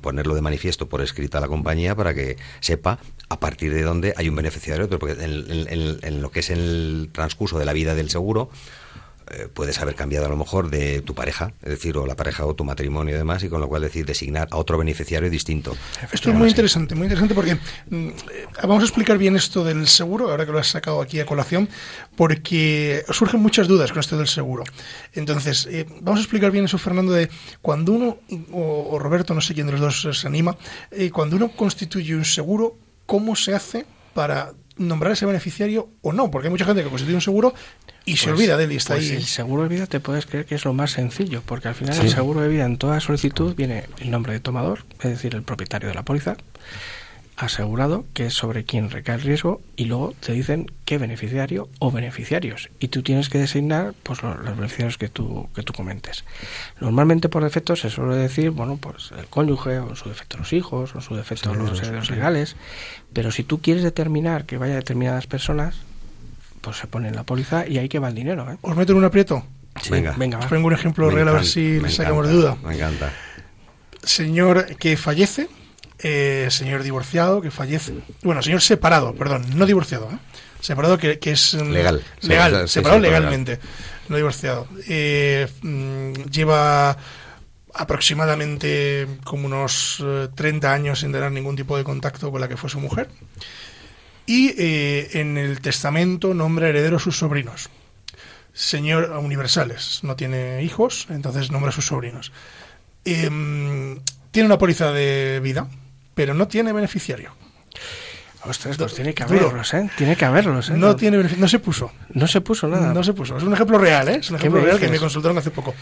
[0.00, 4.14] ponerlo de manifiesto por escrito a la compañía para que sepa a partir de dónde
[4.16, 8.50] hay un beneficiario porque en lo que es el transcurso de la vida del seguro
[9.30, 12.44] eh, puedes haber cambiado a lo mejor de tu pareja, es decir, o la pareja
[12.44, 15.76] o tu matrimonio y demás, y con lo cual decir designar a otro beneficiario distinto.
[16.12, 18.12] Esto es muy interesante, muy interesante porque mm, eh,
[18.62, 21.68] vamos a explicar bien esto del seguro, ahora que lo has sacado aquí a colación,
[22.16, 24.64] porque surgen muchas dudas con esto del seguro.
[25.14, 27.30] Entonces, eh, vamos a explicar bien eso, Fernando, de
[27.62, 28.18] cuando uno,
[28.52, 30.56] o, Roberto, no sé quién de los dos se anima,
[31.12, 36.48] cuando uno constituye un seguro, ¿cómo se hace para nombrar ese beneficiario o no, porque
[36.48, 37.54] hay mucha gente que constituye un seguro
[38.04, 39.16] y se pues, olvida de él y está pues ahí.
[39.16, 41.98] El seguro de vida te puedes creer que es lo más sencillo, porque al final
[41.98, 45.42] el seguro de vida en toda solicitud viene el nombre de tomador, es decir, el
[45.42, 46.36] propietario de la póliza,
[47.36, 51.90] asegurado, que es sobre quien recae el riesgo, y luego te dicen qué beneficiario o
[51.90, 52.70] beneficiarios.
[52.78, 56.24] Y tú tienes que designar pues, los, beneficiarios que tú, que tú comentes.
[56.80, 60.52] Normalmente por defecto se suele decir, bueno, pues el cónyuge, o en su defecto los
[60.52, 62.56] hijos, o en su defecto los herederos legales,
[63.12, 65.76] pero si tú quieres determinar que vaya a determinadas personas,
[66.60, 68.50] pues se pone en la póliza y ahí que va el dinero.
[68.50, 68.56] ¿eh?
[68.62, 69.44] ¿Os meto en un aprieto?
[69.90, 70.14] venga.
[70.16, 72.56] venga Os pongo un ejemplo real a ver si le sacamos de duda.
[72.64, 73.12] Me encanta.
[74.02, 75.48] Señor que fallece,
[76.06, 77.94] eh, señor divorciado que fallece.
[78.22, 80.18] Bueno, señor separado, perdón, no divorciado, ¿eh?
[80.60, 81.54] Separado que, es.
[81.54, 82.02] Legal.
[82.20, 83.58] Legal, separado legalmente,
[84.10, 84.68] no divorciado.
[84.86, 86.94] Eh, mm, lleva
[87.72, 92.68] aproximadamente como unos 30 años sin tener ningún tipo de contacto con la que fue
[92.68, 93.08] su mujer.
[94.26, 94.54] Y
[95.18, 97.70] en el testamento nombra heredero a sus sobrinos.
[98.52, 102.30] Señor universales, no tiene hijos, entonces nombra a sus sobrinos.
[103.04, 105.68] Em, tiene una póliza de vida,
[106.14, 107.32] pero no tiene beneficiario.
[108.46, 109.88] Ostras, pues tiene que haberlos, ¿eh?
[109.96, 110.74] Tiene que haberlos, ¿eh?
[110.76, 111.92] No, tiene no se puso.
[112.12, 112.92] No se puso nada.
[112.92, 113.36] No se puso.
[113.36, 114.18] Es un ejemplo real, ¿eh?
[114.20, 115.74] Es un ejemplo real que me consultaron hace poco.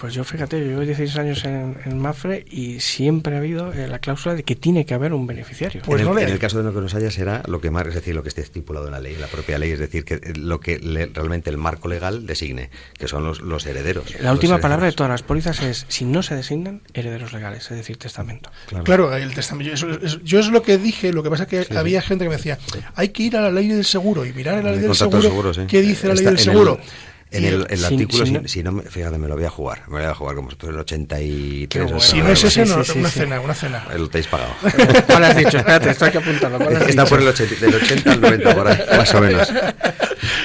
[0.00, 3.98] Pues yo, fíjate, yo llevo 16 años en, Mafre y siempre ha habido eh, la
[3.98, 5.82] cláusula de que tiene que haber un beneficiario.
[5.84, 7.86] Pues en, el, en el caso de no que nos haya será lo que más,
[7.86, 10.32] es decir, lo que esté estipulado en la ley, la propia ley, es decir, que
[10.38, 10.78] lo que
[11.12, 14.18] realmente el marco legal designe, que son los, los herederos.
[14.20, 17.76] La última palabra de todas las pólizas es, si no se designan, herederos legales, es
[17.76, 18.50] decir, testamento.
[18.84, 19.74] Claro, el testamento.
[20.24, 22.58] Yo, es lo que dije, lo que pasa es que había gente que me decía,
[22.94, 25.52] hay que ir a la ley del seguro y mirar en la ley del seguro,
[25.66, 26.78] qué dice la ley del seguro.
[27.32, 29.82] En el, el artículo, si, no, fíjate, me lo voy a jugar.
[29.86, 31.84] Me lo voy a jugar como vosotros el 83.
[31.84, 33.86] Bueno, si no es ese, no, una cena, una cena.
[33.96, 34.52] Lo tenéis pagado.
[35.06, 35.58] ¿Cuál has dicho?
[35.58, 36.70] Espérate, esto hay que apuntarlo.
[36.70, 39.48] Está por el 80, del 80 al 90, por ahí, más o menos.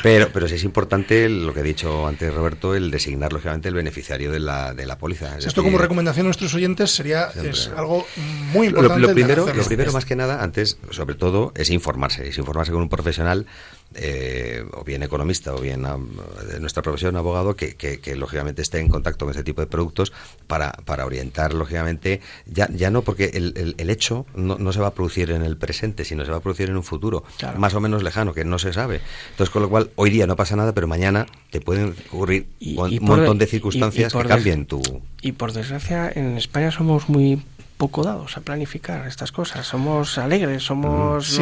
[0.03, 3.75] Pero, pero sí es importante lo que ha dicho antes Roberto, el designar, lógicamente, el
[3.75, 5.37] beneficiario de la, de la póliza.
[5.39, 8.05] Esto, como recomendación a nuestros oyentes, sería es algo
[8.53, 9.01] muy importante.
[9.01, 12.27] Lo, primero, lo primero más que nada, antes, sobre todo, es informarse.
[12.27, 13.47] Es informarse con un profesional
[13.97, 18.89] eh, o bien economista o bien de nuestra profesión, abogado, que, que, lógicamente esté en
[18.89, 20.11] contacto con ese tipo de productos
[20.47, 24.87] para, para orientar, lógicamente, ya, ya no porque el, el, hecho no, no, se va
[24.87, 27.23] a producir en el presente, sino se va a producir en un futuro
[27.57, 29.01] más o menos lejano, que no se sabe.
[29.31, 32.99] Entonces, con lo cual, hoy día no pasa nada, pero mañana te pueden ocurrir un
[33.01, 34.81] montón de circunstancias que cambien tu...
[35.21, 37.41] Y por desgracia, en España somos muy
[37.77, 39.67] poco dados a planificar estas cosas.
[39.67, 41.39] Somos alegres, somos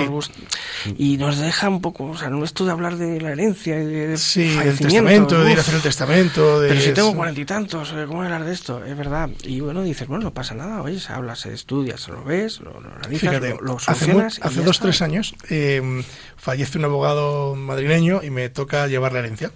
[0.97, 3.85] y nos deja un poco, o sea, no es todo hablar de la herencia y
[3.85, 6.59] de sí, del testamento, de ir a hacer el testamento.
[6.67, 8.83] pero si tengo cuarenta y tantos, eh, ¿cómo hablar de esto?
[8.83, 9.29] Es verdad.
[9.43, 12.59] Y bueno, dices, bueno, no pasa nada, oye, se habla, se estudia, se lo ves,
[12.61, 16.03] lo, lo analizas, lo, Hace, hace dos, tres años eh,
[16.37, 19.51] fallece un abogado madrileño y me toca llevar la herencia.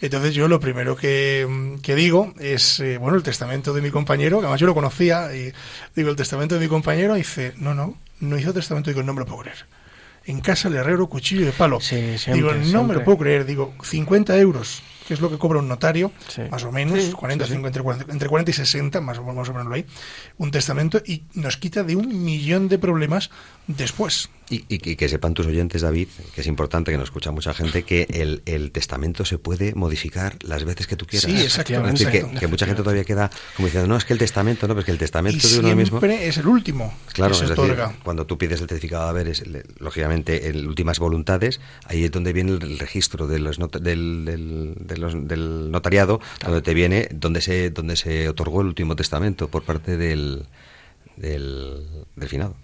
[0.00, 1.46] Entonces yo lo primero que,
[1.82, 5.52] digo es, eh, bueno, el testamento de mi compañero, que además yo lo conocía, y
[5.94, 9.14] digo, el testamento de mi compañero, y dice, no, no, no hizo testamento, digo, no
[9.14, 9.66] me lo puedo creer.
[10.26, 11.78] en casa el herrero cuchillo de palo.
[12.34, 15.68] digo, no me lo puedo creer, digo, 50 euros que es lo que cobra un
[15.68, 16.10] notario,
[16.50, 19.86] más o menos, 40, 50, entre 40, entre 40 y 60, más o menos ahí,
[20.36, 23.30] un testamento, y nos quita de un millón de problemas
[23.68, 24.30] después.
[24.48, 28.06] Y, que sepan tus oyentes, David, que es importante, que nos escucha mucha gente, que
[28.44, 31.30] el, testamento se puede modificar las veces que tú quieras.
[31.30, 32.06] Sí, exactamente.
[32.38, 34.86] que, mucha gente todavía queda como diciendo, no, es que el testamento, no, pero es
[34.86, 36.00] que el testamento de uno mismo...
[36.00, 36.94] es el último.
[37.12, 39.42] Claro, es decir, cuando tú pides el certificado de haberes,
[39.78, 45.70] lógicamente, en últimas voluntades, ahí es donde viene el, registro de los del, del, del,
[45.70, 50.46] notariado, donde te viene, donde se, donde se otorgó el último testamento por parte del
[51.16, 52.54] del, del finado.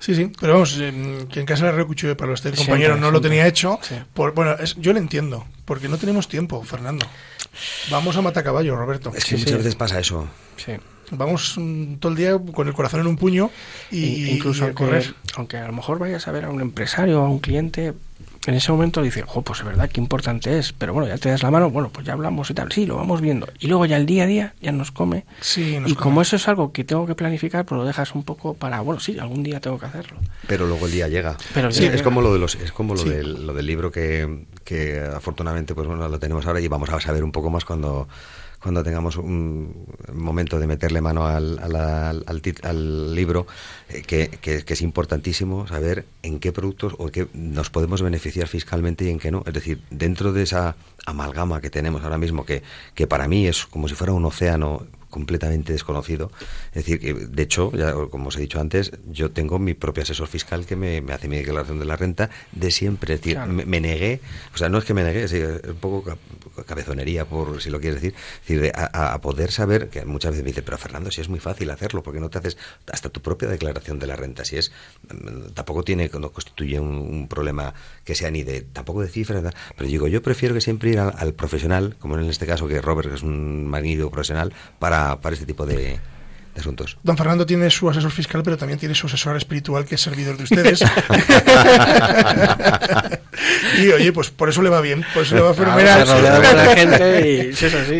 [0.00, 3.20] Sí, sí, pero vamos, en, que en casa de Cuchillo para los compañeros no lo
[3.20, 3.78] tenía hecho.
[4.12, 7.06] Por, bueno, yo lo entiendo, porque no tenemos tiempo, Fernando.
[7.90, 9.12] Vamos a matacaballo, Roberto.
[9.14, 10.28] Es que muchas veces pasa eso.
[10.56, 10.72] Sí.
[11.10, 13.50] Vamos mm, todo el día con el corazón en un puño
[13.90, 15.14] y, incluso correr.
[15.36, 17.92] aunque a lo mejor vayas a ver a un empresario o a un cliente
[18.46, 21.30] en ese momento dice, oh, pues es verdad, qué importante es, pero bueno, ya te
[21.30, 23.48] das la mano, bueno, pues ya hablamos y tal, sí, lo vamos viendo.
[23.58, 25.24] Y luego ya el día a día ya nos come.
[25.40, 28.54] Sí, y como eso es algo que tengo que planificar, pues lo dejas un poco
[28.54, 30.18] para, bueno, sí, algún día tengo que hacerlo.
[30.46, 31.36] Pero luego el día llega.
[31.54, 34.46] Pero sí, es como lo de los, es como lo del, lo del libro que,
[34.64, 38.08] que afortunadamente pues bueno lo tenemos ahora y vamos a saber un poco más cuando
[38.64, 41.76] cuando tengamos un momento de meterle mano al, al,
[42.62, 43.46] al, libro,
[43.90, 49.10] eh, que, es importantísimo saber en qué productos o qué nos podemos beneficiar fiscalmente y
[49.10, 49.42] en qué no.
[49.46, 52.62] Es decir, dentro de esa amalgama que tenemos ahora mismo, que,
[52.94, 56.32] que para mí es como si fuera un océano completamente desconocido.
[56.72, 60.02] Es decir, que de hecho, ya, como os he dicho antes, yo tengo mi propio
[60.02, 63.14] asesor fiscal que me, hace mi declaración de la renta de siempre.
[63.14, 64.20] Es decir, me, negué,
[64.52, 66.18] o sea, no es que me negué, es un poco
[66.66, 70.62] cabezonería, por si lo quieres decir, decir a, poder saber, que muchas veces me dice,
[70.64, 72.56] pero Fernando, si es muy fácil hacerlo, porque no te haces
[72.90, 74.72] hasta tu propia declaración de la renta, si es,
[75.12, 77.72] mm, tampoco tiene, no constituye un, problema
[78.04, 81.14] que sea ni de, tampoco de cifras, pero digo, yo prefiero que siempre ir al,
[81.16, 85.34] al profesional, como en este caso que Robert, que es un magnífico profesional, para para,
[85.34, 85.98] este tipo de,
[86.60, 86.96] asuntos.
[87.02, 90.36] Don Fernando tiene su asesor fiscal, pero también tiene su asesor espiritual, que es servidor
[90.36, 90.80] de ustedes.
[93.78, 96.06] y oye, pues por eso le va bien, por eso le va fenomenal.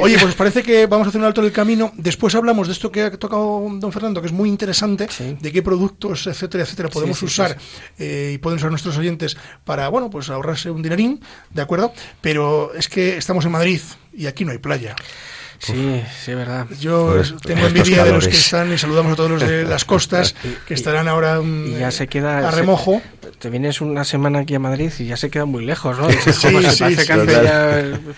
[0.00, 1.92] Oye, pues parece que vamos a hacer un alto en el camino.
[1.96, 5.62] Después hablamos de esto que ha tocado don Fernando, que es muy interesante, de qué
[5.62, 7.56] productos, etcétera, etcétera, podemos usar
[7.98, 11.92] eh, y pueden usar nuestros oyentes para, bueno, pues ahorrarse un dinerín, ¿de acuerdo?
[12.20, 13.80] Pero es que estamos en Madrid
[14.12, 14.94] y aquí no hay playa.
[15.64, 16.66] Sí, sí, es verdad.
[16.78, 20.34] Yo tengo envidia de los que están y saludamos a todos los de las costas
[20.66, 23.00] que estarán ahora y ya se queda, a remojo.
[23.38, 26.10] te vienes una semana aquí a Madrid y ya se queda muy lejos, ¿no?
[26.10, 27.12] sí, sí, sí,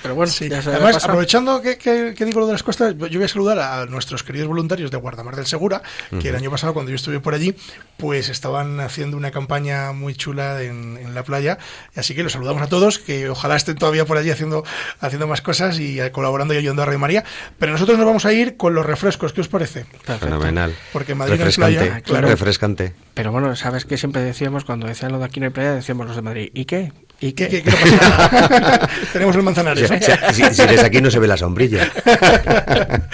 [0.02, 3.28] pero bueno, ya Además, aprovechando que, que, digo lo de las costas, yo voy a
[3.28, 5.82] saludar a nuestros queridos voluntarios de Guardamar del Segura,
[6.20, 7.54] que el año pasado, cuando yo estuve por allí,
[7.96, 11.58] pues estaban haciendo una campaña muy chula en, en la playa.
[11.94, 14.64] Así que los saludamos a todos, que ojalá estén todavía por allí haciendo,
[15.00, 17.24] haciendo más cosas y colaborando y ayudando a Rey María.
[17.58, 19.86] Pero nosotros nos vamos a ir con los refrescos, ¿qué os parece?
[20.20, 20.74] Fenomenal.
[20.92, 22.28] Porque Madrid refrescante, claro.
[22.28, 22.94] refrescante.
[23.14, 25.74] Pero bueno, ¿sabes qué siempre decíamos cuando decían lo de aquí no hay playa?
[25.74, 26.50] Decíamos los de Madrid.
[26.54, 26.92] ¿Y qué?
[27.20, 27.48] ¿Y qué?
[27.48, 28.88] ¿Qué, pasa?
[29.12, 29.88] Tenemos el manzanares.
[30.32, 31.90] Si, si, desde aquí no se ve la sombrilla.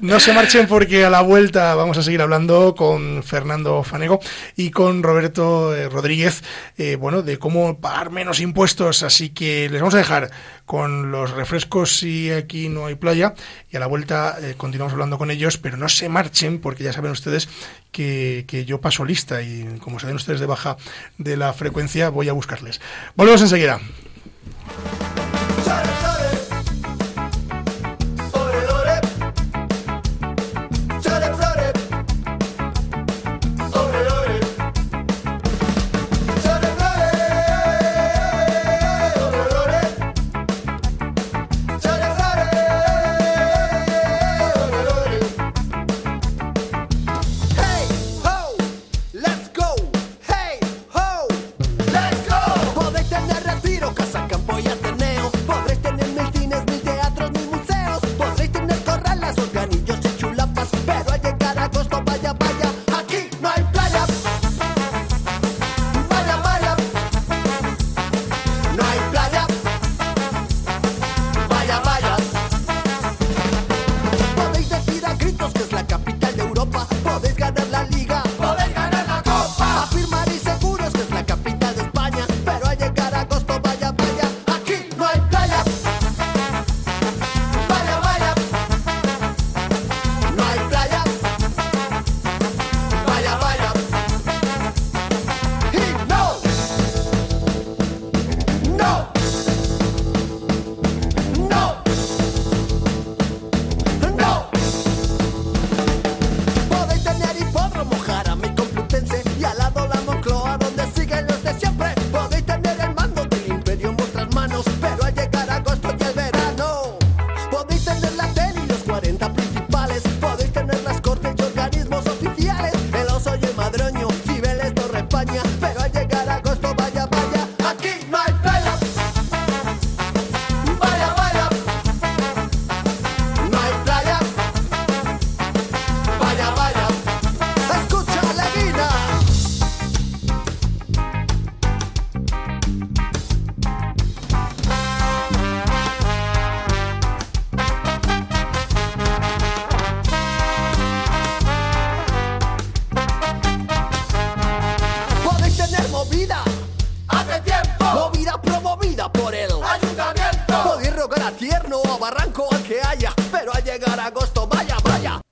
[0.00, 4.20] no se marchen porque a la vuelta vamos a seguir hablando con Fernando Fanego
[4.56, 6.44] y con Roberto eh, Rodríguez,
[6.76, 9.02] eh, bueno, de cómo pagar menos impuestos.
[9.02, 10.30] Así que les vamos a dejar
[10.66, 13.34] con los refrescos si aquí no hay playa
[13.70, 16.92] y a la vuelta eh, continuamos hablando con ellos, pero no se marchen porque ya
[16.92, 17.48] saben ustedes
[17.90, 20.76] que, que yo paso lista y como saben ustedes de baja
[21.16, 22.80] de la frecuencia voy a buscarles.
[23.16, 23.80] Volvemos enseguida.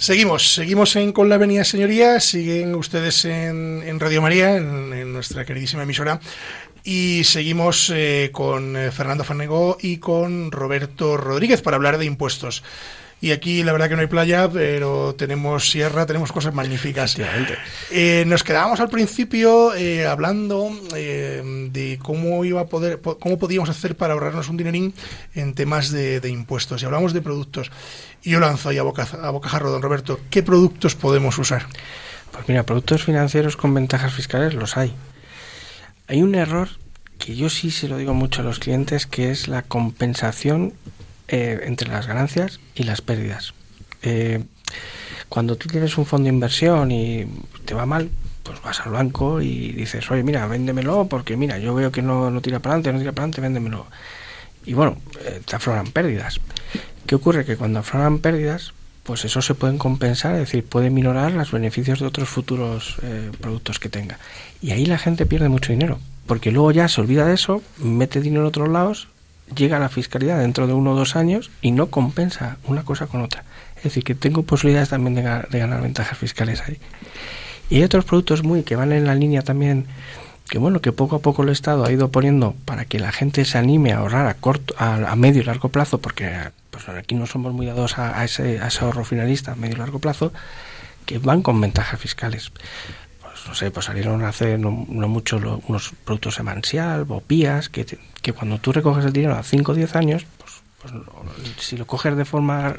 [0.00, 5.82] Seguimos, seguimos en Con la Avenida Señoría, siguen ustedes en, Radio María, en, nuestra queridísima
[5.82, 6.20] emisora,
[6.82, 12.62] y seguimos eh, con eh, Fernando Fanego y con Roberto Rodríguez para hablar de impuestos.
[13.22, 17.18] Y aquí la verdad que no hay playa, pero tenemos sierra, tenemos cosas magníficas.
[17.90, 23.68] Eh, nos quedábamos al principio eh, hablando eh, de cómo iba a poder, cómo podíamos
[23.68, 24.94] hacer para ahorrarnos un dinerín
[25.34, 26.82] en temas de, impuestos.
[26.82, 27.70] Y hablamos de productos.
[28.22, 31.66] Y yo lanzo ahí a, boca, a bocajarro, don Roberto, ¿qué productos podemos usar?
[32.32, 34.94] Pues mira, productos financieros con ventajas fiscales los hay.
[36.08, 36.70] Hay un error
[37.18, 40.72] que yo sí se lo digo mucho a los clientes, que es la compensación
[41.32, 43.54] eh, entre las ganancias y las pérdidas.
[44.02, 44.42] Eh,
[45.28, 47.24] cuando tú tienes un fondo de inversión y
[47.64, 48.10] te va mal,
[48.42, 52.32] pues vas al banco y dices, oye, mira, véndemelo porque mira, yo veo que no,
[52.32, 53.86] no tira para adelante, no tira para adelante, véndemelo.
[54.66, 56.40] Y bueno, eh, te afloran pérdidas.
[57.06, 57.44] ¿Qué ocurre?
[57.44, 58.72] Que cuando afloran pérdidas,
[59.04, 62.96] pues eso se pueden compensar, es decir, puede minorar los beneficios de otros futuros
[63.40, 64.18] productos que tenga.
[64.60, 68.20] Y ahí la gente pierde mucho dinero, porque luego ya se olvida de eso, mete
[68.20, 69.06] dinero en otros lados
[69.54, 73.06] llega a la fiscalidad dentro de uno o dos años y no compensa una cosa
[73.06, 73.44] con otra.
[73.76, 76.78] Es decir, que tengo posibilidades también de, ganar, ventajas fiscales ahí.
[77.70, 79.86] Y hay otros productos muy que van en la línea también,
[80.48, 83.44] que bueno, que poco a poco el Estado ha ido poniendo para que la gente
[83.44, 86.32] se anime a ahorrar a corto, a, medio y largo plazo, porque
[86.70, 89.78] pues aquí no somos muy dados a, ese, a ese ahorro finalista a medio y
[89.78, 90.32] largo plazo,
[91.06, 92.52] que van con ventajas fiscales
[93.46, 97.86] no sé, pues salieron hace no, mucho unos productos emansial, bopías, que,
[98.22, 100.94] que cuando tú recoges el dinero a 5 o 10 años, pues, pues
[101.58, 102.76] si lo coges de forma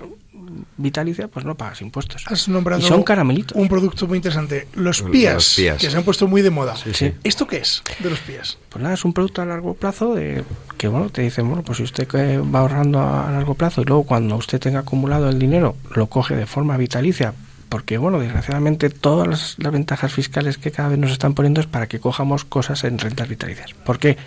[0.77, 2.23] vitalicia, pues no pagas impuestos.
[2.27, 3.57] Has nombrado y son caramelitos.
[3.57, 4.67] Un producto muy interesante.
[4.73, 6.75] Los pías, que se han puesto muy de moda.
[6.75, 8.57] Sí, ¿Esto qué es de los pías?
[8.69, 10.43] Pues nada, es un producto a largo plazo de
[10.77, 14.03] que, bueno, te dicen, bueno, pues si usted va ahorrando a largo plazo y luego
[14.03, 17.33] cuando usted tenga acumulado el dinero, lo coge de forma vitalicia
[17.71, 21.87] porque bueno, desgraciadamente todas las, ventajas fiscales que cada vez nos están poniendo es para
[21.87, 23.73] que cojamos cosas en rentas vitalicias.
[23.73, 24.17] ¿Por qué?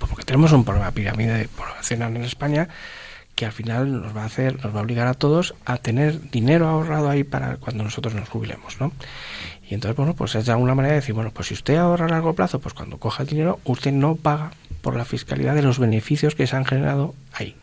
[0.00, 2.68] Pues porque tenemos un problema de pirámide poblacional en España
[3.36, 6.30] que al final nos va a hacer, nos va a obligar a todos a tener
[6.32, 8.90] dinero ahorrado ahí para cuando nosotros nos jubilemos, ¿no?
[9.68, 12.08] Y entonces, bueno, pues es de alguna manera decir, bueno, pues si usted ahorra a
[12.08, 14.50] largo plazo, pues cuando coja el dinero, usted no paga
[14.82, 17.54] por la fiscalidad de los beneficios que se han generado ahí.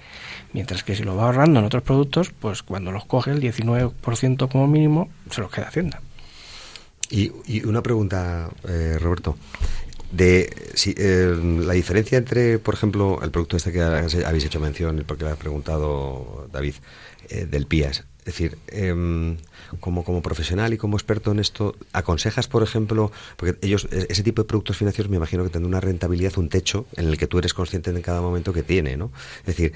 [0.57, 4.49] Mientras que si lo va ahorrando en otros productos, pues cuando los coge el 19%
[4.51, 6.01] como mínimo, se los queda Hacienda.
[7.11, 7.29] Y,
[7.63, 9.37] una pregunta, eh, Roberto.
[10.11, 15.03] De si, eh, la diferencia entre, por ejemplo, el producto este que habéis hecho mención,
[15.05, 16.73] porque lo ha preguntado David,
[17.29, 19.37] eh, del PIAS, es decir, em,
[19.79, 24.23] como, como profesional y como experto en esto, ¿aconsejas, por ejemplo, porque ellos, e, ese
[24.23, 27.27] tipo de productos financieros me imagino que tendrán una rentabilidad, un techo en el que
[27.27, 29.11] tú eres consciente en cada momento que tiene, ¿no?
[29.39, 29.73] Es decir,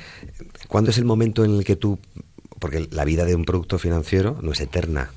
[0.72, 2.00] ¿cuándo es el momento en el que tú
[2.60, 5.10] porque la vida de un producto financiero no es eterna.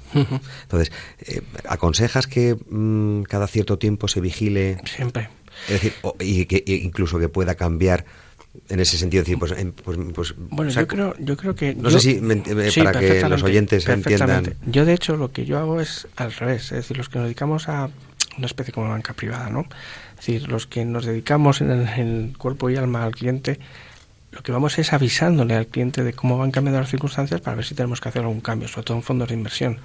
[0.63, 0.91] Entonces,
[1.21, 4.79] eh, ¿aconsejas que mm, cada cierto tiempo se vigile?
[4.87, 5.29] Siempre.
[5.69, 8.07] Es decir, y que incluso que pueda cambiar
[8.69, 9.53] en ese sentido decir pues,
[9.85, 13.43] pues, pues bueno yo creo yo creo que no sé si eh, para que los
[13.43, 17.09] oyentes entiendan yo de hecho lo que yo hago es al revés es decir los
[17.09, 17.91] que nos dedicamos a
[18.39, 19.67] una especie como banca privada no
[20.11, 23.59] es decir los que nos dedicamos en el, cuerpo y alma al cliente
[24.35, 27.65] lo que vamos es avisándole al cliente de cómo van cambiando las circunstancias para ver
[27.65, 29.79] si tenemos que hacer algún cambio sobre todo en fondos de inversión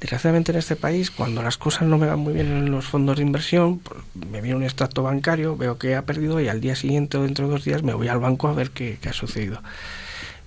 [0.00, 3.16] Desgraciadamente en este país, cuando las cosas no me van muy bien en los fondos
[3.16, 6.76] de inversión, pues, me viene un extracto bancario, veo que ha perdido y al día
[6.76, 9.62] siguiente o dentro de dos días me voy al banco a ver qué, ha sucedido.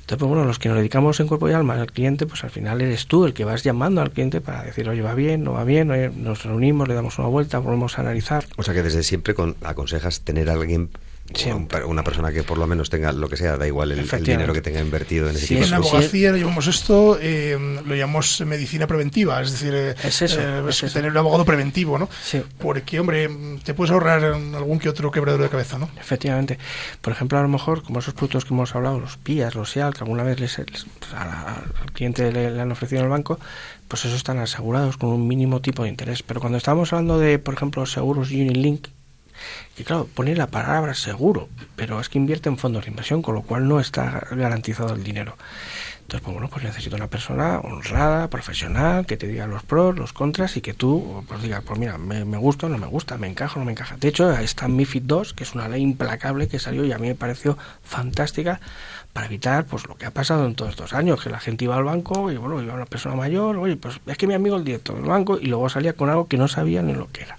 [0.01, 2.51] Entonces, pues bueno, los que nos dedicamos en cuerpo y alma al cliente, pues al
[2.51, 5.53] final eres tú el que vas llamando al cliente para decir, oye, va bien, no
[5.53, 5.87] va bien,
[6.23, 8.45] nos reunimos, le damos una vuelta, volvemos a analizar.
[8.57, 10.89] O sea que desde siempre con, aconsejas tener a alguien
[11.85, 14.61] una persona que por lo menos tenga lo que sea, da igual el, dinero que
[14.61, 19.41] tenga invertido en ese tipo de En abogacía llamamos esto, eh, lo llamamos medicina preventiva,
[19.41, 22.09] es decir, eh, es eso, eh, tener un abogado preventivo, ¿no?
[22.59, 23.29] Porque, hombre,
[23.63, 25.89] te puedes ahorrar algún que otro quebradero de cabeza, ¿no?
[25.99, 26.57] Efectivamente.
[27.01, 29.93] Por ejemplo, a lo mejor, como esos productos que hemos hablado, los PIAs, los SIAL,
[29.93, 33.39] que alguna vez les, pues, al cliente le, han ofrecido en el banco,
[33.87, 36.23] pues esos están asegurados con un mínimo tipo de interés.
[36.23, 38.87] Pero cuando estamos hablando de, por ejemplo, seguros Unilink,
[39.75, 43.35] que claro, pone la palabra seguro, pero es que invierte en fondos de inversión, con
[43.35, 45.35] lo cual no está garantizado el dinero.
[46.09, 50.11] Entonces, pues bueno, pues necesito una persona honrada, profesional, que te diga los pros, los
[50.11, 53.57] contras y que tú pues digas, pues mira, me, gusta no me gusta, me encaja
[53.57, 53.95] o no me encaja.
[53.95, 57.09] De hecho, está MIFID 2, que es una ley implacable que salió y a mí
[57.09, 58.59] me pareció fantástica
[59.13, 61.75] para evitar pues lo que ha pasado en todos estos años, que la gente iba
[61.75, 64.63] al banco y bueno, iba una persona mayor, oye, pues es que mi amigo el
[64.63, 67.37] director del banco y luego salía con algo que no sabía ni lo que era.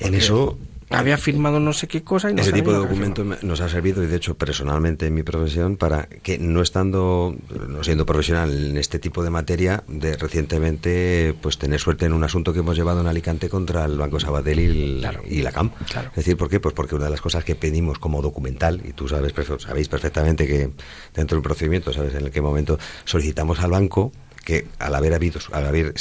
[0.00, 0.58] En eso
[0.94, 4.02] había firmado no sé qué cosa y no ese tipo de documento nos ha servido
[4.02, 7.36] y de hecho personalmente en mi profesión para que no estando
[7.68, 12.24] no siendo profesional en este tipo de materia de recientemente pues tener suerte en un
[12.24, 15.00] asunto que hemos llevado en Alicante contra el Banco Sabadell y,
[15.42, 15.70] la CAM.
[16.10, 16.60] Es decir ¿por qué?
[16.60, 20.46] pues porque una de las cosas que pedimos como documental y tú sabes sabéis perfectamente
[20.46, 20.70] que
[21.14, 24.12] dentro del procedimiento sabes en qué momento solicitamos al banco
[24.44, 25.94] que al haber habido, al haber,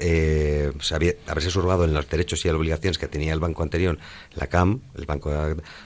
[0.00, 0.72] eh,
[1.26, 3.98] haberse surgado en los derechos y las obligaciones que tenía el banco anterior,
[4.34, 5.32] la CAM, el banco,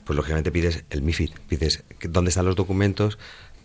[0.05, 3.17] pues lógicamente pides el MIFID, pides dónde están los documentos,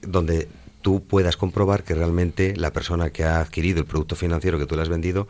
[0.03, 0.49] donde
[0.83, 4.77] tú puedas comprobar que realmente la persona que ha adquirido el producto financiero que tú
[4.77, 5.29] le has vendido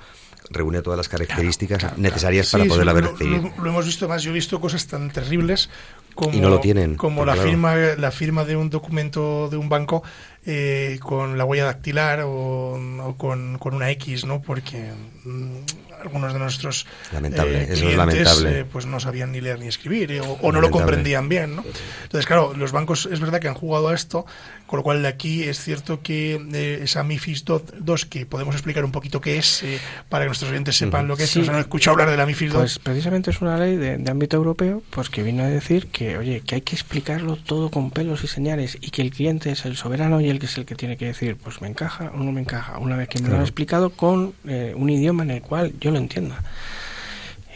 [0.50, 3.50] reúne todas las características necesarias para poder haber recibido.
[3.58, 5.70] Lo, hemos visto más, yo he visto cosas tan terribles
[6.16, 9.68] como, y no lo tienen, como la firma la firma de un documento de un
[9.68, 10.02] banco
[10.44, 14.42] eh, con la huella dactilar o, con, con, una X, ¿no?
[14.42, 14.90] Porque
[15.24, 15.56] mm,
[16.00, 18.60] algunos de nuestros lamentable, eh, clientes, lamentable.
[18.60, 21.64] Eh, pues no sabían ni leer ni escribir eh, o, no lo comprendían bien, ¿no?
[22.04, 24.24] Entonces, claro, los bancos es verdad que han jugado a esto,
[24.66, 27.38] con lo cual de aquí es cierto que esa MIFID
[27.78, 29.64] 2, que podemos explicar un poquito qué es,
[30.08, 31.44] para que nuestros oyentes sepan lo que es, sí.
[31.48, 32.60] han escuchado hablar de la MIFID 2.
[32.60, 36.18] Pues precisamente es una ley de, de, ámbito europeo, pues que viene a decir que,
[36.18, 39.64] oye, que hay que explicarlo todo con pelos y señales y que el cliente es
[39.64, 42.18] el soberano y el que es el que tiene que decir, pues me encaja o
[42.18, 45.42] no me encaja, una vez que me lo han explicado con un idioma en el
[45.42, 46.42] cual yo lo entienda.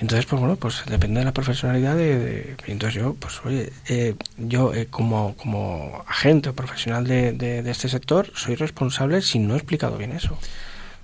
[0.01, 2.57] Entonces, pues bueno, pues depende de la profesionalidad de...
[2.67, 7.89] entonces yo, pues oye, eh, yo eh, como, como agente o profesional de, de, este
[7.89, 10.39] sector soy responsable si no he explicado bien eso.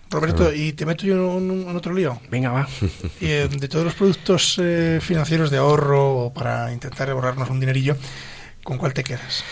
[0.09, 2.18] Roberto, y te meto yo en, otro lío.
[2.30, 2.68] Venga, va.
[3.20, 4.59] Y, eh, de todos los productos
[5.01, 7.99] financieros de ahorro para intentar ahorrarnos un dinerillo,
[8.64, 9.44] ¿con cuál te quedas?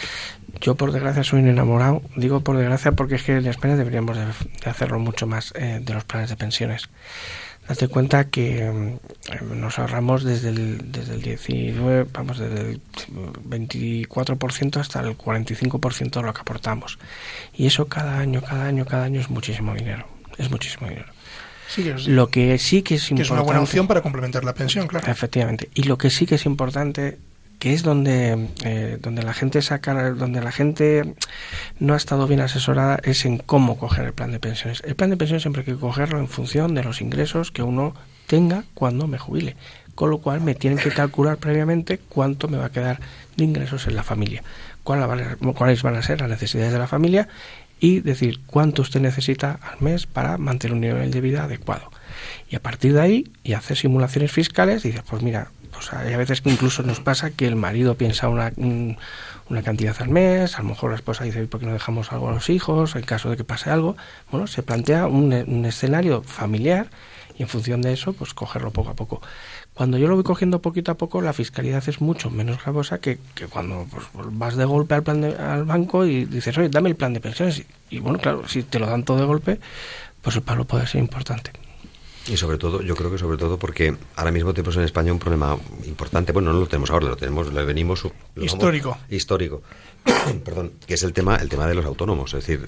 [0.61, 2.01] Yo por desgracia soy un enamorado.
[2.17, 4.25] Digo por desgracia porque es que en España deberíamos de,
[4.71, 6.89] hacerlo mucho más de los planes de pensiones.
[7.69, 12.81] Date cuenta que mm, nos ahorramos desde el, desde el 19, vamos, desde el
[13.49, 16.99] 24% hasta el 45% de lo que aportamos.
[17.55, 20.07] Y eso cada año, cada año, cada año es muchísimo dinero.
[20.37, 21.07] Es muchísimo dinero.
[21.69, 23.23] Sí, lo que sí que es importante.
[23.23, 25.11] es una buena opción para complementar la pensión, claro.
[25.11, 25.71] Efectivamente.
[25.75, 27.19] Y lo que sí que es importante
[27.59, 31.15] que es donde, eh, donde la gente saca, donde la gente
[31.79, 34.83] no ha estado bien asesorada es en cómo coger el plan de pensiones.
[34.85, 37.95] El plan de pensiones siempre hay que cogerlo en función de los ingresos que uno
[38.27, 39.57] tenga cuando me jubile.
[39.95, 43.01] Con lo cual me tienen que calcular previamente cuánto me va a quedar
[43.37, 44.43] de ingresos en la familia,
[44.83, 47.29] cuáles van a ser las necesidades de la familia
[47.79, 51.91] y decir cuánto usted necesita al mes para mantener un nivel de vida adecuado.
[52.51, 56.17] Y a partir de ahí, y hacer simulaciones fiscales, dices, pues mira, pues hay a
[56.17, 60.63] veces que incluso nos pasa que el marido piensa una, una cantidad al mes, a
[60.63, 62.97] lo mejor la esposa dice, ¿por qué no dejamos algo a los hijos?
[62.97, 63.97] En caso de que pase algo,
[64.31, 66.89] bueno, se plantea un, un escenario familiar
[67.37, 69.21] y en función de eso, pues cogerlo poco a poco.
[69.75, 73.19] Cuando yo lo voy cogiendo poquito a poco, la fiscalidad es mucho menos gravosa que,
[73.35, 76.97] que cuando pues, vas de golpe al, plan al banco y dices, oye, dame el
[76.97, 77.59] plan de pensiones.
[77.91, 79.59] Y, y, bueno, claro, si te lo dan todo de golpe,
[80.23, 81.51] pues el palo puede ser importante.
[82.27, 85.19] Y sobre todo, yo creo que sobre todo porque ahora mismo tenemos en España un
[85.19, 86.33] problema importante.
[86.33, 88.05] Bueno, no lo tenemos ahora, lo tenemos, lo venimos
[88.37, 88.97] histórico.
[89.11, 89.63] histórico.
[90.45, 92.33] Perdón, que es el tema, el tema de los autónomos.
[92.33, 92.67] Es decir,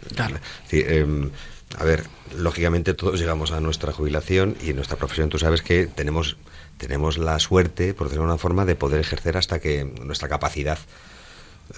[0.70, 1.30] em,
[1.78, 2.04] a ver,
[2.36, 6.36] lógicamente todos llegamos a nuestra jubilación y en nuestra profesión tú sabes que tenemos
[6.76, 10.78] tenemos la suerte, por decirlo de una forma, de poder ejercer hasta que nuestra capacidad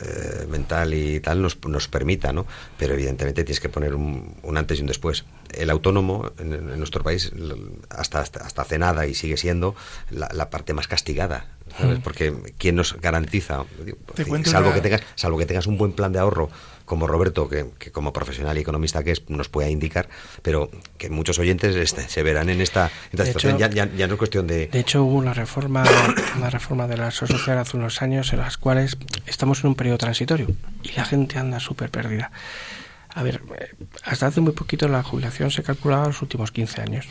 [0.02, 2.46] eh, mental y tal nos, nos permita, ¿no?
[2.78, 5.24] Pero evidentemente tienes que poner un, antes y un después.
[5.50, 7.32] El autónomo en, nuestro país
[7.88, 9.74] hasta, hasta, hace nada y sigue siendo
[10.10, 11.46] la, parte más castigada
[12.04, 13.64] Porque ¿quién nos garantiza?
[14.44, 16.50] salvo, que tengas, salvo que tengas un buen plan de ahorro
[16.88, 20.08] como Roberto, que, como profesional y economista que es, nos pueda indicar,
[20.42, 23.58] pero que muchos oyentes este, se verán en esta, situación.
[23.58, 24.66] ya, no es cuestión de...
[24.66, 25.84] De hecho, hubo una reforma,
[26.36, 29.98] una reforma de la social hace unos años en las cuales estamos en un periodo
[29.98, 30.48] transitorio
[30.82, 32.32] y la gente anda súper perdida.
[33.14, 33.74] A ver, eh,
[34.04, 37.08] hasta hace muy poquito la jubilación se calculaba los últimos 15 años.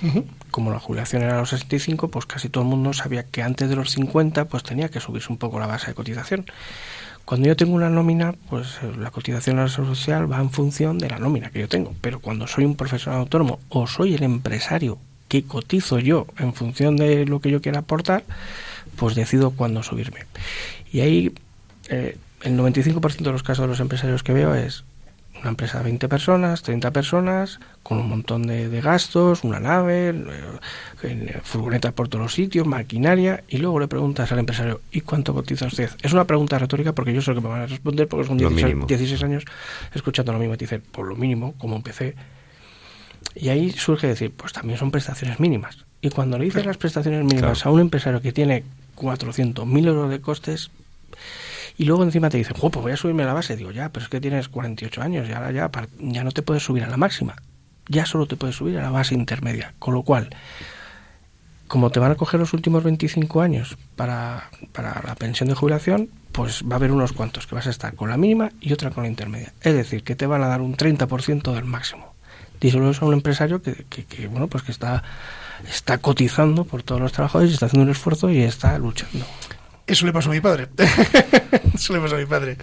[0.52, 3.68] Como la jubilación era a los 65, pues casi todo el mundo sabía que antes
[3.68, 6.46] de los 50 pues tenía que subirse un poco la base de cotización.
[7.28, 10.98] Cuando yo tengo una nómina, pues eh, la cotización a la social va en función
[10.98, 11.94] de la nómina que yo tengo.
[12.00, 14.98] Pero cuando soy un profesional autónomo o soy el empresario
[15.28, 18.24] que cotizo yo en función de lo que yo quiera aportar,
[18.96, 20.22] pues decido cuándo subirme.
[20.94, 21.36] Y ahí
[21.90, 24.86] eh, el 95% de los casos de los empresarios que veo es
[25.42, 30.14] una empresa de 20 personas, 30 personas, con un montón de, gastos, una nave,
[31.04, 35.34] eh, furgonetas por todos los sitios, maquinaria, y luego le preguntas al empresario, ¿y cuánto
[35.34, 35.90] cotiza usted?
[36.02, 38.38] Es una pregunta retórica porque yo sé lo que me van a responder, porque son
[38.38, 39.46] 16, años
[39.94, 42.16] escuchando lo mismo, y te dicen, por lo mínimo, como empecé.
[43.36, 45.86] Y ahí surge decir, pues también son prestaciones mínimas.
[46.02, 48.64] Y cuando le dices las prestaciones mínimas a un empresario que tiene
[48.96, 50.72] 400.000 euros de costes,
[51.78, 53.56] y luego encima te dicen, pues voy a subirme a la base.
[53.56, 55.70] Digo, ya, pero es que tienes 48 años y ahora ya,
[56.00, 57.36] ya no te puedes subir a la máxima.
[57.88, 59.76] Ya solo te puedes subir a la base intermedia.
[59.78, 60.30] Con lo cual,
[61.68, 66.10] como te van a coger los últimos 25 años para, para la pensión de jubilación,
[66.32, 68.90] pues va a haber unos cuantos que vas a estar con la mínima y otra
[68.90, 69.54] con la intermedia.
[69.62, 72.16] Es decir, que te van a dar un 30% del máximo.
[72.60, 75.04] Díselo eso a un empresario que, que, que, bueno, pues que está,
[75.70, 79.28] está cotizando por todos los trabajadores, está haciendo un esfuerzo y está luchando.
[79.88, 80.68] Eso le pasó a mi padre.
[81.74, 82.58] Eso le pasó a mi padre.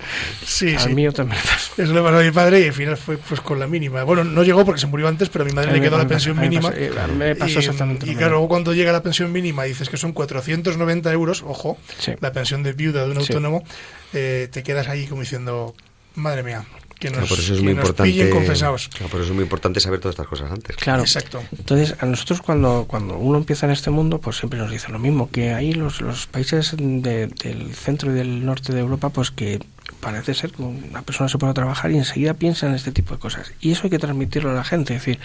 [0.45, 1.41] Sí, Al mío también
[1.79, 4.03] Eso le pasó a mi padre y al final fue pues con la mínima.
[4.05, 6.39] Bueno, no llegó porque se murió antes, pero a mi madre le quedó la pensión
[6.39, 6.71] mínima.
[7.17, 8.11] Me pasó, exactamente.
[8.11, 11.79] Y, claro, cuando llega la pensión mínima y dices que son 490 euros, ojo,
[12.21, 13.65] la pensión de viuda de un autónomo,
[14.13, 15.75] eh, te quedas ahí como diciendo,
[16.15, 16.65] madre mía,
[17.01, 18.89] por eso es muy importante, confesados.
[19.11, 20.77] por eso es muy importante saber todas estas cosas antes.
[20.77, 21.43] Claro, exacto.
[21.57, 24.99] Entonces, a nosotros cuando, cuando uno empieza en este mundo, pues siempre nos dice lo
[24.99, 29.61] mismo, que ahí los, los países del centro y del norte de Europa, pues que
[30.01, 33.21] parece ser que una persona se puede trabajar y enseguida piensa en este tipo de
[33.21, 33.53] cosas.
[33.61, 35.19] Y eso hay que transmitirlo a la gente, es decir,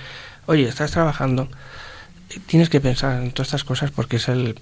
[0.46, 1.50] oye, estás trabajando,
[2.48, 4.60] tienes que pensar en todas estas cosas porque es el,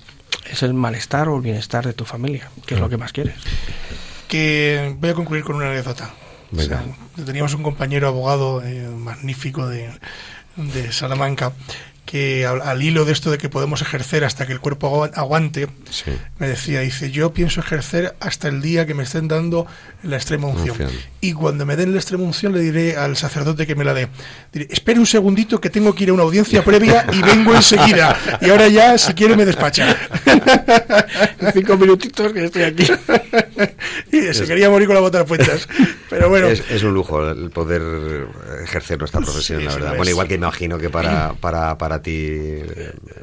[0.50, 3.36] es el malestar o el bienestar de tu familia, que es lo que más quieres.
[4.28, 6.14] Que voy a concluir con una anécdota
[7.26, 9.90] teníamos un compañero abogado eh, magnífico de,
[10.56, 11.54] de Salamanca
[12.08, 15.68] que al, hilo de esto de que podemos ejercer hasta que el cuerpo aguante,
[16.40, 19.68] me decía, dice, yo pienso ejercer hasta el día que me estén dando
[20.04, 20.78] la extrema unción.
[21.20, 24.08] Y cuando me den la extrema unción le diré al sacerdote que me la dé,
[24.54, 28.18] diré, espere un segundito que tengo que ir a una audiencia previa y vengo enseguida.
[28.40, 29.98] Y ahora ya, si quiere, me despacha.
[31.54, 32.88] Cinco minutitos que estoy aquí.
[34.14, 35.68] y se quería morir con la bota de puertas.
[36.10, 36.48] Pero bueno.
[36.48, 38.28] Es, un lujo el poder
[38.64, 39.96] ejercer nuestra profesión, la verdad.
[39.96, 42.62] Bueno, igual que imagino que para, para, para ti,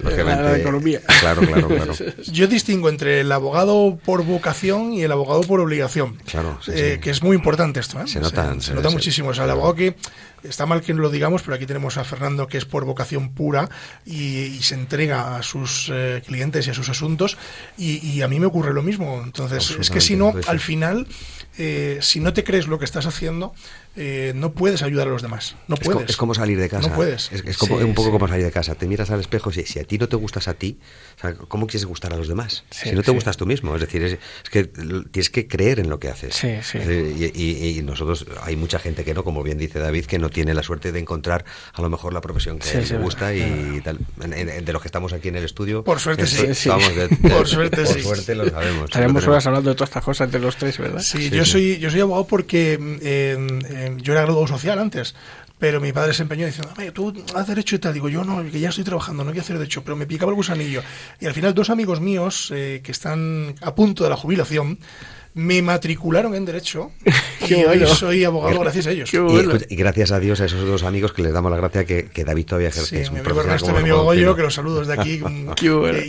[0.03, 1.01] La economía.
[1.21, 1.93] Claro, claro, claro.
[2.33, 6.19] Yo distingo entre el abogado por vocación y el abogado por obligación.
[6.31, 8.01] Claro, eh, que es muy importante esto.
[8.01, 8.07] ¿eh?
[8.07, 9.31] Se, nota, se, nota muchísimo.
[9.31, 9.97] O sea, el abogado que
[10.45, 13.69] está mal que lo digamos, pero aquí tenemos a Fernando que es por vocación pura
[14.07, 15.93] y, se entrega a sus
[16.27, 17.37] clientes y a sus asuntos
[17.77, 19.21] y, a mí me ocurre lo mismo.
[19.23, 21.07] Entonces, es que si no, al final
[21.57, 23.55] eh, si no te crees lo que estás haciendo,
[23.97, 25.55] eh, no puedes ayudar a los demás.
[25.69, 26.11] No puedes.
[26.11, 26.89] Es como, salir de casa.
[26.89, 27.31] No puedes.
[27.31, 28.75] Es, como, un poco como salir de casa.
[28.75, 30.79] Te miras al espejo y si, a ti no te gustas a ti,
[31.49, 32.65] ¿cómo quieres gustar a los demás?
[32.71, 33.75] si no te gustas tú mismo.
[33.75, 34.19] Es decir, es,
[34.51, 36.43] que tienes que creer en lo que haces.
[36.45, 40.63] Y, nosotros, hay mucha gente que no, como bien dice David, que no tiene la
[40.63, 43.99] suerte de encontrar a lo mejor la profesión que le gusta y tal.
[44.19, 45.85] de los que estamos aquí en el estudio.
[45.85, 46.69] Por suerte sí.
[47.23, 48.85] por suerte por suerte lo sabemos.
[48.85, 51.01] Estaremos horas hablando de todas estas cosas entre los tres, ¿verdad?
[51.01, 55.15] Sí, yo soy, yo soy abogado porque eh, yo era graduado social antes.
[55.59, 57.95] Pero mi padre se empeñó diciendo, tú haz derecho y tal.
[57.95, 59.83] Digo, yo no, que ya estoy trabajando, no quiero hacer derecho.
[59.85, 60.83] Pero me picaba el gusanillo.
[61.21, 64.79] Y al final dos amigos míos eh, que están a punto de la jubilación
[65.35, 66.93] me matricularon en Derecho
[67.49, 69.11] y hoy soy abogado gracias a ellos.
[69.13, 72.25] Y, gracias a Dios a esos dos amigos que les damos la gracia que, que
[72.25, 73.05] David todavía ejerce.
[73.05, 75.21] Sí, mi amigo Ernesto mi amigo Goyo, que los saludo desde aquí.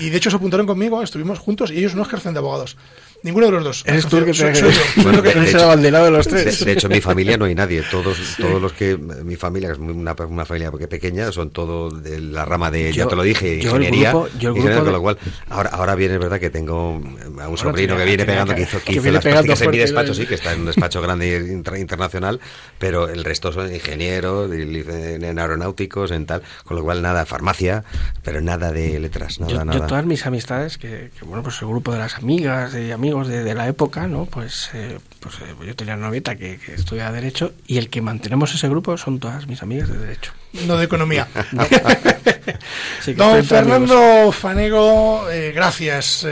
[0.05, 2.77] Y de hecho se apuntaron conmigo, estuvimos juntos y ellos no ejercen de abogados.
[3.23, 3.83] Ninguno de los dos.
[3.85, 4.43] Eres tú el que te
[5.01, 6.63] bueno, que de, hecho, de los tres.
[6.63, 7.83] De, hecho, en mi familia no hay nadie.
[7.89, 8.97] Todos, todos los que.
[8.97, 12.93] Mi familia, que es una, una familia porque pequeña, son todos de la rama de.
[12.93, 14.13] ya te lo dije, ingeniería.
[14.39, 15.17] Yo el grupo, con lo cual,
[15.49, 17.01] ahora, ahora viene, es verdad que tengo
[17.39, 20.13] a un sobrino que viene pegando que hizo, que hizo las prácticas en mi despacho
[20.13, 22.39] sí, que está en un despacho grande internacional,
[22.79, 27.83] pero el resto son ingenieros, en aeronáuticos, en tal, con lo cual nada, farmacia,
[28.23, 29.79] pero nada de letras, nada, yo, nada.
[29.79, 33.53] Yo todas mis amistades, que, bueno, pues el grupo de las amigas y amigos de,
[33.53, 34.25] la época, ¿no?
[34.25, 38.01] Pues, eh, pues eh, yo tenía una novita que, que estudia Derecho y el que
[38.01, 40.33] mantenemos ese grupo son todas mis amigas de Derecho.
[40.67, 41.27] No de Economía.
[43.15, 46.25] Don Fernando Fanego, eh, gracias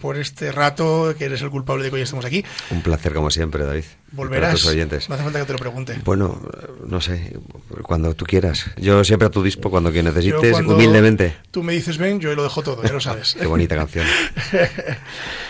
[0.00, 2.44] por este rato, que eres el culpable de que hoy estemos aquí.
[2.70, 3.84] Un placer como siempre, David.
[4.12, 4.64] Volverás.
[4.66, 5.08] Oyentes.
[5.08, 6.00] No hace falta que te lo pregunte.
[6.04, 6.40] Bueno,
[6.86, 7.38] no sé,
[7.82, 8.66] cuando tú quieras.
[8.76, 11.36] Yo siempre a tu dispo cuando que necesites, humildemente.
[11.50, 13.36] Tú me dices ven, yo lo dejo todo, ya lo sabes.
[13.38, 14.06] Qué bonita canción.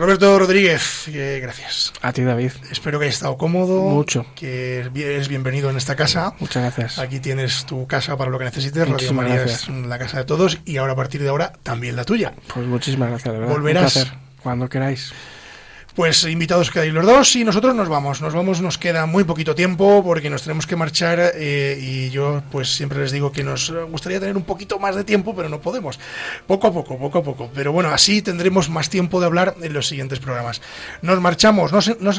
[0.00, 1.10] Roberto Rodríguez,
[1.42, 1.92] gracias.
[2.00, 2.52] A ti, David.
[2.70, 3.82] Espero que hayas estado cómodo.
[3.82, 4.24] Mucho.
[4.34, 6.32] Que eres bienvenido en esta casa.
[6.38, 6.98] Muchas gracias.
[6.98, 8.88] Aquí tienes tu casa para lo que necesites.
[8.88, 12.04] Radio María es la casa de todos y ahora a partir de ahora también la
[12.06, 12.32] tuya.
[12.54, 13.52] Pues muchísimas gracias, de verdad.
[13.54, 14.10] Volverás.
[14.42, 15.12] cuando queráis.
[15.94, 18.20] Pues invitados quedáis los dos y nosotros nos vamos.
[18.20, 22.42] Nos vamos, nos queda muy poquito tiempo porque nos tenemos que marchar eh, y yo
[22.52, 25.60] pues siempre les digo que nos gustaría tener un poquito más de tiempo, pero no
[25.60, 25.98] podemos.
[26.46, 27.50] Poco a poco, poco a poco.
[27.52, 30.62] Pero bueno, así tendremos más tiempo de hablar en los siguientes programas.
[31.02, 31.72] Nos marchamos,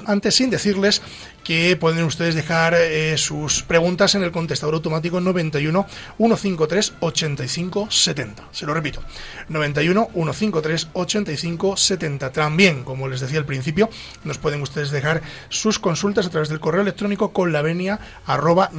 [0.05, 1.01] antes sin decirles
[1.45, 8.49] que pueden ustedes dejar eh, sus preguntas en el contestador automático 91 153 85 70.
[8.51, 9.01] Se lo repito,
[9.47, 12.31] 91 153 85 70.
[12.31, 13.89] También, como les decía al principio, principio,
[14.23, 18.71] nos pueden ustedes dejar sus consultas a través del correo electrónico con la venia arroba.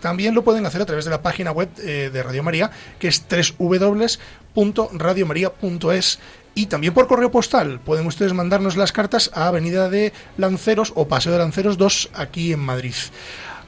[0.00, 3.08] También lo pueden hacer a través de la página web eh, de Radio María, que
[3.08, 6.18] es www.radiomaria.es
[6.54, 7.80] y también por correo postal.
[7.80, 12.52] Pueden ustedes mandarnos las cartas a Avenida de Lanceros o Paseo de Lanceros 2 aquí
[12.52, 12.94] en Madrid.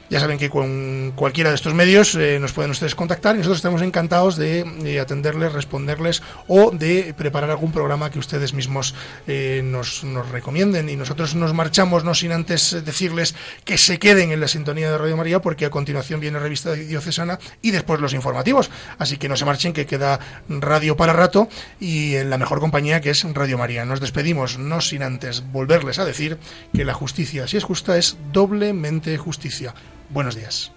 [0.08, 3.58] Ya saben que con cualquiera de estos medios eh, nos pueden ustedes contactar y nosotros
[3.58, 8.94] estamos encantados de, atenderles, responderles o de preparar algún programa que ustedes mismos
[9.26, 10.88] eh, nos, nos, recomienden.
[10.88, 13.34] Y nosotros nos marchamos no sin antes decirles
[13.64, 17.40] que se queden en la sintonía de Radio María porque a continuación viene Revista Diocesana
[17.60, 18.70] y después los informativos.
[18.98, 21.48] Así que no se marchen, que queda radio para rato
[21.80, 23.84] y en la mejor compañía que es Radio María.
[23.84, 26.38] Nos despedimos no sin antes volverles a decir
[26.72, 29.74] que la justicia, si es justa, es doblemente justicia.
[30.10, 30.72] Buenos días.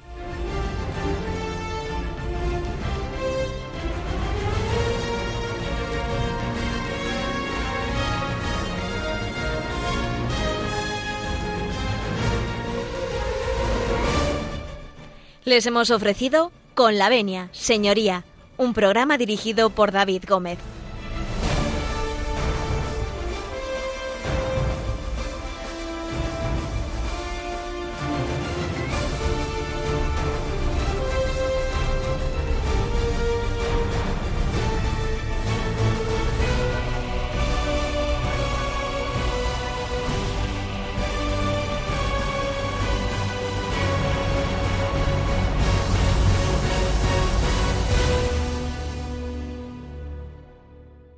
[15.45, 18.23] Les hemos ofrecido Con la Venia, Señoría,
[18.57, 20.59] un programa dirigido por David Gómez.